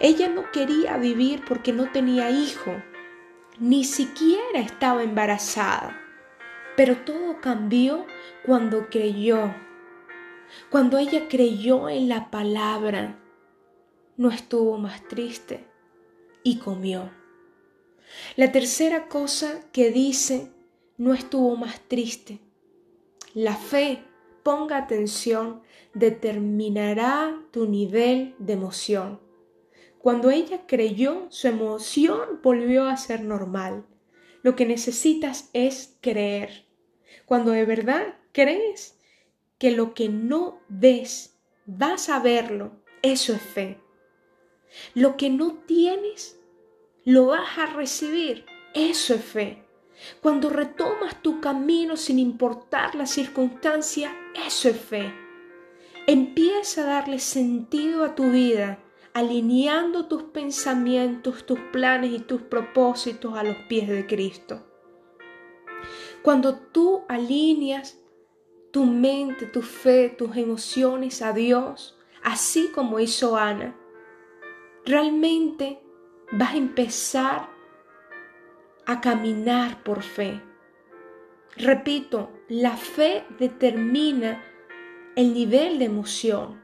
Ella 0.00 0.28
no 0.28 0.50
quería 0.50 0.96
vivir 0.96 1.44
porque 1.46 1.72
no 1.72 1.90
tenía 1.90 2.30
hijo, 2.30 2.74
ni 3.58 3.84
siquiera 3.84 4.60
estaba 4.60 5.02
embarazada. 5.02 6.00
Pero 6.76 6.96
todo 6.98 7.40
cambió 7.40 8.06
cuando 8.44 8.88
creyó. 8.88 9.54
Cuando 10.70 10.98
ella 10.98 11.28
creyó 11.28 11.88
en 11.88 12.08
la 12.08 12.30
palabra, 12.30 13.18
no 14.16 14.30
estuvo 14.30 14.78
más 14.78 15.06
triste 15.08 15.73
y 16.44 16.58
comió. 16.58 17.10
La 18.36 18.52
tercera 18.52 19.08
cosa 19.08 19.62
que 19.72 19.90
dice 19.90 20.52
no 20.96 21.14
estuvo 21.14 21.56
más 21.56 21.80
triste. 21.88 22.38
La 23.32 23.56
fe, 23.56 24.04
ponga 24.44 24.76
atención, 24.76 25.62
determinará 25.94 27.42
tu 27.50 27.66
nivel 27.66 28.36
de 28.38 28.52
emoción. 28.52 29.20
Cuando 29.98 30.30
ella 30.30 30.66
creyó, 30.66 31.26
su 31.30 31.48
emoción 31.48 32.40
volvió 32.42 32.84
a 32.84 32.96
ser 32.96 33.22
normal. 33.22 33.86
Lo 34.42 34.54
que 34.54 34.66
necesitas 34.66 35.48
es 35.54 35.96
creer. 36.02 36.66
Cuando 37.24 37.52
de 37.52 37.64
verdad 37.64 38.18
crees 38.32 38.98
que 39.58 39.70
lo 39.70 39.94
que 39.94 40.10
no 40.10 40.60
ves, 40.68 41.38
vas 41.64 42.10
a 42.10 42.18
verlo, 42.20 42.72
eso 43.02 43.32
es 43.32 43.40
fe. 43.40 43.83
Lo 44.94 45.16
que 45.16 45.30
no 45.30 45.54
tienes, 45.66 46.40
lo 47.04 47.26
vas 47.26 47.58
a 47.58 47.66
recibir, 47.66 48.46
eso 48.74 49.14
es 49.14 49.24
fe. 49.24 49.64
Cuando 50.20 50.50
retomas 50.50 51.22
tu 51.22 51.40
camino 51.40 51.96
sin 51.96 52.18
importar 52.18 52.94
la 52.94 53.06
circunstancia, 53.06 54.14
eso 54.34 54.68
es 54.68 54.80
fe. 54.80 55.14
Empieza 56.06 56.82
a 56.82 56.86
darle 56.86 57.18
sentido 57.18 58.04
a 58.04 58.14
tu 58.14 58.30
vida, 58.30 58.80
alineando 59.14 60.06
tus 60.06 60.24
pensamientos, 60.24 61.46
tus 61.46 61.60
planes 61.72 62.12
y 62.12 62.18
tus 62.18 62.42
propósitos 62.42 63.38
a 63.38 63.44
los 63.44 63.56
pies 63.68 63.88
de 63.88 64.06
Cristo. 64.06 64.66
Cuando 66.22 66.56
tú 66.56 67.04
alineas 67.08 67.98
tu 68.70 68.84
mente, 68.84 69.46
tu 69.46 69.62
fe, 69.62 70.08
tus 70.08 70.36
emociones 70.36 71.22
a 71.22 71.32
Dios, 71.32 71.96
así 72.22 72.68
como 72.74 72.98
hizo 72.98 73.36
Ana, 73.36 73.76
realmente 74.84 75.80
vas 76.32 76.54
a 76.54 76.56
empezar 76.56 77.50
a 78.86 79.00
caminar 79.00 79.82
por 79.82 80.02
fe. 80.02 80.42
Repito, 81.56 82.30
la 82.48 82.76
fe 82.76 83.24
determina 83.38 84.42
el 85.16 85.32
nivel 85.32 85.78
de 85.78 85.84
emoción. 85.86 86.62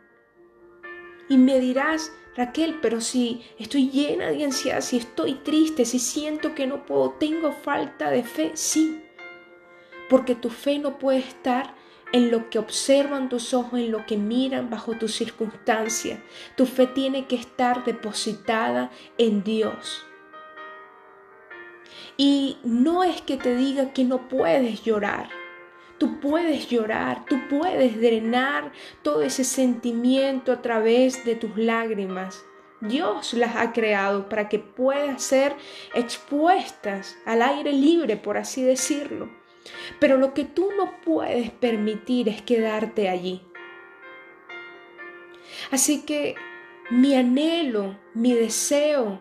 Y 1.29 1.39
me 1.39 1.61
dirás, 1.61 2.13
Raquel, 2.37 2.81
pero 2.81 3.01
si 3.01 3.43
estoy 3.59 3.89
llena 3.91 4.31
de 4.31 4.45
ansiedad, 4.45 4.81
si 4.81 4.97
estoy 4.97 5.35
triste, 5.35 5.85
si 5.85 5.99
siento 5.99 6.55
que 6.55 6.67
no 6.67 6.85
puedo, 6.85 7.13
tengo 7.13 7.53
falta 7.53 8.11
de 8.11 8.25
fe, 8.25 8.51
sí. 8.55 9.03
Porque 10.09 10.35
tu 10.35 10.51
fe 10.51 10.79
no 10.79 10.99
puede 10.99 11.21
estar 11.21 11.75
en 12.13 12.31
lo 12.31 12.51
que 12.51 12.59
observan 12.59 13.29
tus 13.29 13.55
ojos, 13.55 13.79
en 13.81 13.93
lo 13.93 14.07
que 14.07 14.17
miran 14.17 14.71
bajo 14.71 14.95
tus 14.95 15.15
circunstancias. 15.15 16.21
Tu 16.57 16.67
fe 16.67 16.87
tiene 16.87 17.27
que 17.27 17.37
estar 17.37 17.85
depositada 17.85 18.91
en 19.19 19.43
Dios. 19.45 20.05
Y 22.17 22.59
no 22.65 23.05
es 23.05 23.23
que 23.23 23.37
te 23.37 23.57
diga 23.57 23.93
que 23.93 24.05
no 24.05 24.29
puedes 24.29 24.83
llorar. 24.83 25.29
Tú 25.99 26.19
puedes 26.21 26.69
llorar, 26.69 27.25
tú 27.27 27.37
puedes 27.49 28.01
drenar 28.01 28.73
todo 29.03 29.23
ese 29.23 29.45
sentimiento 29.45 30.53
a 30.53 30.63
través 30.63 31.25
de 31.25 31.37
tus 31.37 31.57
lágrimas. 31.57 32.45
Dios 32.81 33.35
las 33.35 33.57
ha 33.57 33.73
creado 33.73 34.31
para 34.31 34.49
que 34.49 34.59
puedan 34.59 35.21
ser 35.21 35.55
expuestas 35.95 37.19
al 37.27 37.43
aire 37.43 37.73
libre, 37.73 38.17
por 38.17 38.39
así 38.39 38.63
decirlo. 38.63 39.40
Pero 39.99 40.17
lo 40.17 40.35
que 40.35 40.45
tú 40.45 40.71
no 40.77 41.01
puedes 41.03 41.51
permitir 41.51 42.29
es 42.29 42.43
quedarte 42.43 43.09
allí. 43.09 43.43
Así 45.71 46.03
que 46.03 46.35
mi 46.91 47.15
anhelo, 47.15 47.99
mi 48.15 48.33
deseo, 48.33 49.21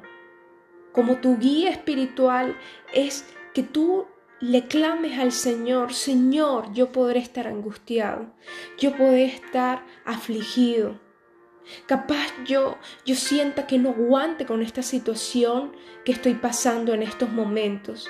como 0.92 1.18
tu 1.18 1.38
guía 1.38 1.70
espiritual 1.70 2.58
es 2.94 3.26
que 3.54 3.64
tú 3.64 4.08
le 4.40 4.68
clames 4.68 5.20
al 5.20 5.32
Señor, 5.32 5.94
Señor, 5.94 6.74
yo 6.74 6.92
podré 6.92 7.20
estar 7.20 7.48
angustiado, 7.48 8.34
yo 8.78 8.96
podré 8.96 9.26
estar 9.26 9.86
afligido. 10.06 11.00
Capaz 11.86 12.28
yo 12.46 12.78
yo 13.06 13.16
sienta 13.16 13.68
que 13.68 13.78
no 13.78 13.90
aguante 13.90 14.46
con 14.46 14.62
esta 14.62 14.82
situación 14.82 15.76
que 16.04 16.14
estoy 16.14 16.34
pasando 16.34 16.94
en 16.94 17.04
estos 17.04 17.30
momentos. 17.30 18.10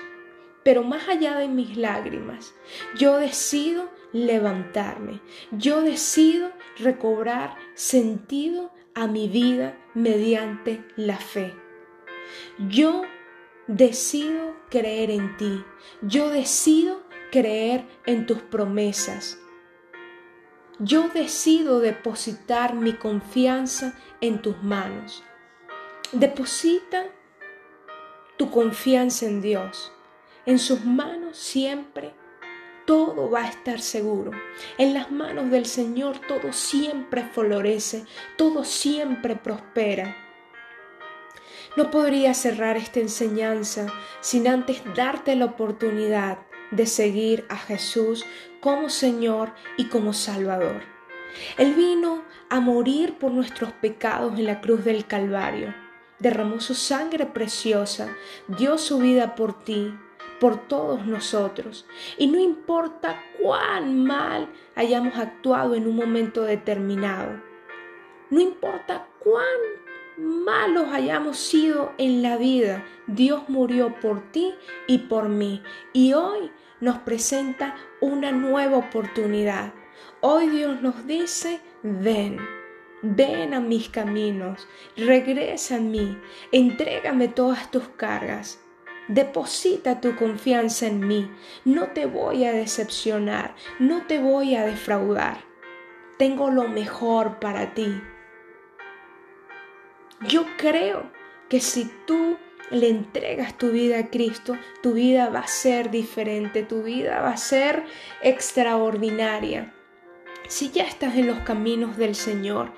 Pero 0.64 0.84
más 0.84 1.08
allá 1.08 1.38
de 1.38 1.48
mis 1.48 1.78
lágrimas, 1.78 2.54
yo 2.98 3.18
decido 3.18 3.90
levantarme. 4.12 5.22
Yo 5.52 5.82
decido 5.82 6.52
recobrar 6.78 7.56
sentido 7.76 8.72
a 8.94 9.08
mi 9.08 9.28
vida 9.28 9.78
mediante 9.94 10.84
la 10.96 11.18
fe. 11.18 11.54
Yo 12.70 13.04
decido 13.68 14.56
creer 14.70 15.12
en 15.12 15.38
ti. 15.38 15.64
Yo 16.02 16.30
decido 16.30 17.04
creer 17.32 17.86
en 18.06 18.26
tus 18.26 18.40
promesas. 18.40 19.40
Yo 20.80 21.10
decido 21.10 21.80
depositar 21.80 22.74
mi 22.74 22.94
confianza 22.94 23.98
en 24.22 24.42
tus 24.42 24.62
manos. 24.64 25.24
Deposita 26.12 27.06
tu 28.38 28.50
confianza 28.50 29.26
en 29.26 29.42
Dios. 29.42 29.92
En 30.50 30.58
sus 30.58 30.84
manos 30.84 31.38
siempre 31.38 32.12
todo 32.88 33.30
va 33.30 33.44
a 33.44 33.50
estar 33.50 33.80
seguro. 33.80 34.32
En 34.80 34.96
las 34.96 35.12
manos 35.12 35.52
del 35.52 35.68
Señor 35.68 36.18
todo 36.28 36.54
siempre 36.54 37.22
florece, 37.22 38.06
todo 38.36 38.64
siempre 38.64 39.36
prospera. 39.36 40.18
No 41.78 41.92
podría 41.92 42.34
cerrar 42.34 42.78
esta 42.78 43.00
enseñanza 43.00 43.94
sin 44.22 44.48
antes 44.48 44.82
darte 44.96 45.36
la 45.36 45.46
oportunidad 45.46 46.40
de 46.72 46.88
seguir 46.88 47.46
a 47.50 47.56
Jesús 47.56 48.26
como 48.60 48.90
Señor 48.90 49.54
y 49.78 49.86
como 49.86 50.14
Salvador. 50.14 50.82
Él 51.60 51.76
vino 51.76 52.24
a 52.50 52.60
morir 52.60 53.20
por 53.20 53.30
nuestros 53.30 53.72
pecados 53.74 54.40
en 54.40 54.48
la 54.48 54.62
cruz 54.62 54.84
del 54.84 55.06
Calvario. 55.06 55.76
Derramó 56.18 56.60
su 56.60 56.74
sangre 56.74 57.28
preciosa, 57.28 58.10
dio 58.48 58.80
su 58.80 58.98
vida 58.98 59.36
por 59.36 59.64
ti, 59.64 59.94
por 60.40 60.68
todos 60.68 61.06
nosotros. 61.06 61.86
Y 62.18 62.28
no 62.28 62.40
importa 62.40 63.22
cuán 63.42 64.06
mal 64.06 64.50
hayamos 64.76 65.18
actuado 65.18 65.76
en 65.76 65.88
un 65.88 65.96
momento 65.96 66.44
determinado. 66.44 67.42
No 68.30 68.40
importa 68.40 69.08
cuán 69.20 69.46
malos 70.18 70.88
hayamos 70.92 71.38
sido 71.38 71.94
en 71.98 72.22
la 72.22 72.38
vida, 72.38 72.86
Dios 73.08 73.48
murió 73.48 73.96
por 74.00 74.32
ti 74.32 74.54
y 74.88 75.00
por 75.00 75.30
mí. 75.30 75.64
Y 75.94 76.14
hoy 76.14 76.52
nos 76.80 77.00
presenta 77.00 77.76
una 78.02 78.32
nueva 78.32 78.78
oportunidad. 78.78 79.74
Hoy 80.22 80.50
Dios 80.50 80.82
nos 80.82 81.08
dice, 81.08 81.62
ven. 81.84 82.40
Ven 83.02 83.54
a 83.54 83.62
mis 83.62 83.88
caminos, 83.88 84.68
regresa 84.98 85.78
a 85.78 85.80
mí, 85.80 86.18
entrégame 86.52 87.30
todas 87.30 87.72
tus 87.72 87.88
cargas. 87.88 88.62
Deposita 89.10 90.02
tu 90.02 90.16
confianza 90.16 90.86
en 90.86 91.08
mí. 91.08 91.32
No 91.66 91.88
te 91.88 92.06
voy 92.06 92.46
a 92.46 92.54
decepcionar, 92.54 93.56
no 93.80 94.06
te 94.06 94.20
voy 94.20 94.56
a 94.56 94.64
defraudar. 94.64 95.40
Tengo 96.20 96.52
lo 96.52 96.68
mejor 96.68 97.40
para 97.40 97.74
ti. 97.74 98.02
Yo 100.28 100.46
creo 100.58 101.12
que 101.50 101.60
si 101.60 101.92
tú 102.06 102.38
le 102.70 102.90
entregas 102.90 103.58
tu 103.58 103.72
vida 103.72 103.98
a 103.98 104.08
Cristo, 104.12 104.56
tu 104.84 104.94
vida 104.94 105.30
va 105.30 105.40
a 105.40 105.48
ser 105.48 105.90
diferente, 105.90 106.62
tu 106.62 106.84
vida 106.84 107.20
va 107.20 107.30
a 107.30 107.38
ser 107.38 107.86
extraordinaria. 108.22 109.74
Si 110.48 110.70
ya 110.70 110.84
estás 110.84 111.16
en 111.16 111.26
los 111.26 111.40
caminos 111.40 111.98
del 111.98 112.14
Señor 112.14 112.74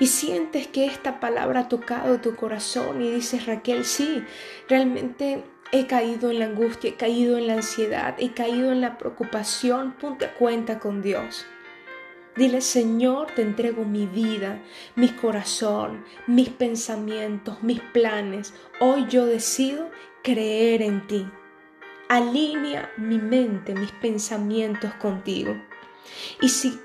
y 0.00 0.06
sientes 0.06 0.66
que 0.66 0.86
esta 0.86 1.20
palabra 1.20 1.60
ha 1.60 1.68
tocado 1.68 2.22
tu 2.22 2.36
corazón 2.36 3.02
y 3.02 3.10
dices, 3.10 3.44
Raquel, 3.44 3.84
sí, 3.84 4.24
realmente 4.66 5.44
he 5.72 5.86
caído 5.86 6.30
en 6.30 6.38
la 6.38 6.46
angustia, 6.46 6.90
he 6.90 6.94
caído 6.94 7.36
en 7.38 7.46
la 7.46 7.54
ansiedad, 7.54 8.14
he 8.18 8.32
caído 8.32 8.72
en 8.72 8.80
la 8.80 8.98
preocupación, 8.98 9.92
ponte 9.92 10.28
cuenta 10.38 10.78
con 10.78 11.02
Dios. 11.02 11.46
Dile, 12.36 12.60
Señor, 12.62 13.28
te 13.32 13.42
entrego 13.42 13.84
mi 13.84 14.06
vida, 14.06 14.60
mi 14.96 15.08
corazón, 15.08 16.04
mis 16.26 16.48
pensamientos, 16.48 17.62
mis 17.62 17.80
planes. 17.80 18.52
Hoy 18.80 19.06
yo 19.08 19.24
decido 19.24 19.88
creer 20.24 20.82
en 20.82 21.06
ti. 21.06 21.28
Alinea 22.08 22.90
mi 22.96 23.18
mente, 23.18 23.74
mis 23.74 23.92
pensamientos 23.92 24.92
contigo. 24.94 25.54
Y 26.40 26.48
si 26.48 26.78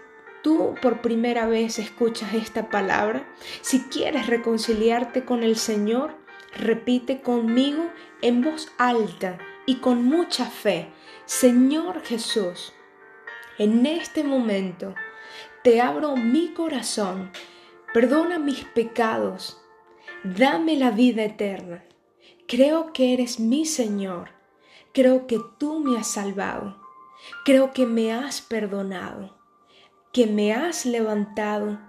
tú 0.43 0.75
por 0.81 1.01
primera 1.01 1.47
vez 1.47 1.79
escuchas 1.79 2.35
esta 2.35 2.69
palabra, 2.69 3.27
si 3.61 3.81
quieres 3.85 4.27
reconciliarte 4.27 5.25
con 5.25 5.41
el 5.41 5.55
Señor, 5.55 6.15
repite 6.57 7.21
conmigo 7.21 7.89
en 8.21 8.41
voz 8.41 8.71
alta 8.77 9.37
y 9.65 9.75
con 9.75 10.03
mucha 10.03 10.45
fe, 10.45 10.89
Señor 11.25 12.01
Jesús, 12.01 12.73
en 13.57 13.85
este 13.85 14.23
momento, 14.23 14.95
te 15.63 15.81
abro 15.81 16.15
mi 16.15 16.53
corazón, 16.53 17.31
perdona 17.93 18.39
mis 18.39 18.63
pecados, 18.63 19.61
dame 20.23 20.75
la 20.77 20.91
vida 20.91 21.23
eterna. 21.23 21.83
Creo 22.47 22.93
que 22.93 23.13
eres 23.13 23.39
mi 23.39 23.65
Señor, 23.65 24.29
creo 24.93 25.27
que 25.27 25.39
tú 25.59 25.79
me 25.79 25.99
has 25.99 26.07
salvado, 26.07 26.81
creo 27.45 27.73
que 27.73 27.85
me 27.85 28.11
has 28.11 28.41
perdonado, 28.41 29.37
que 30.11 30.25
me 30.25 30.53
has 30.53 30.85
levantado, 30.85 31.79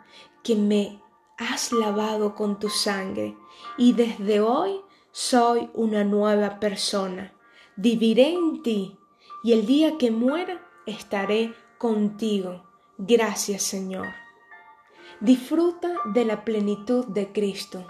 que 0.42 0.56
me 0.56 1.00
has 1.38 1.72
lavado 1.72 2.34
con 2.34 2.58
tu 2.58 2.68
sangre 2.68 3.36
y 3.76 3.92
desde 3.92 4.40
hoy 4.40 4.80
soy 5.12 5.70
una 5.74 6.04
nueva 6.04 6.60
persona. 6.60 7.32
viviré 7.76 8.34
en 8.34 8.62
ti 8.62 8.98
y 9.42 9.52
el 9.52 9.64
día 9.64 9.96
que 9.96 10.10
muera 10.10 10.60
estaré 10.86 11.54
contigo. 11.78 12.64
Gracias 12.98 13.62
Señor. 13.62 14.08
Disfruta 15.20 15.94
de 16.04 16.24
la 16.24 16.44
plenitud 16.44 17.06
de 17.06 17.32
Cristo. 17.32 17.86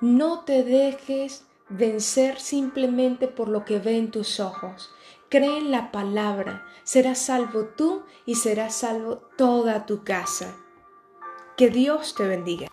No 0.00 0.44
te 0.44 0.62
dejes 0.62 1.46
vencer 1.68 2.38
simplemente 2.38 3.28
por 3.28 3.48
lo 3.48 3.64
que 3.64 3.78
ve 3.78 3.96
en 3.96 4.10
tus 4.10 4.40
ojos. 4.40 4.90
Cree 5.28 5.58
en 5.58 5.70
la 5.70 5.90
palabra, 5.90 6.64
serás 6.84 7.18
salvo 7.18 7.64
tú 7.76 8.02
y 8.26 8.36
será 8.36 8.70
salvo 8.70 9.22
toda 9.36 9.86
tu 9.86 10.04
casa. 10.04 10.56
Que 11.56 11.70
Dios 11.70 12.14
te 12.14 12.26
bendiga. 12.26 12.68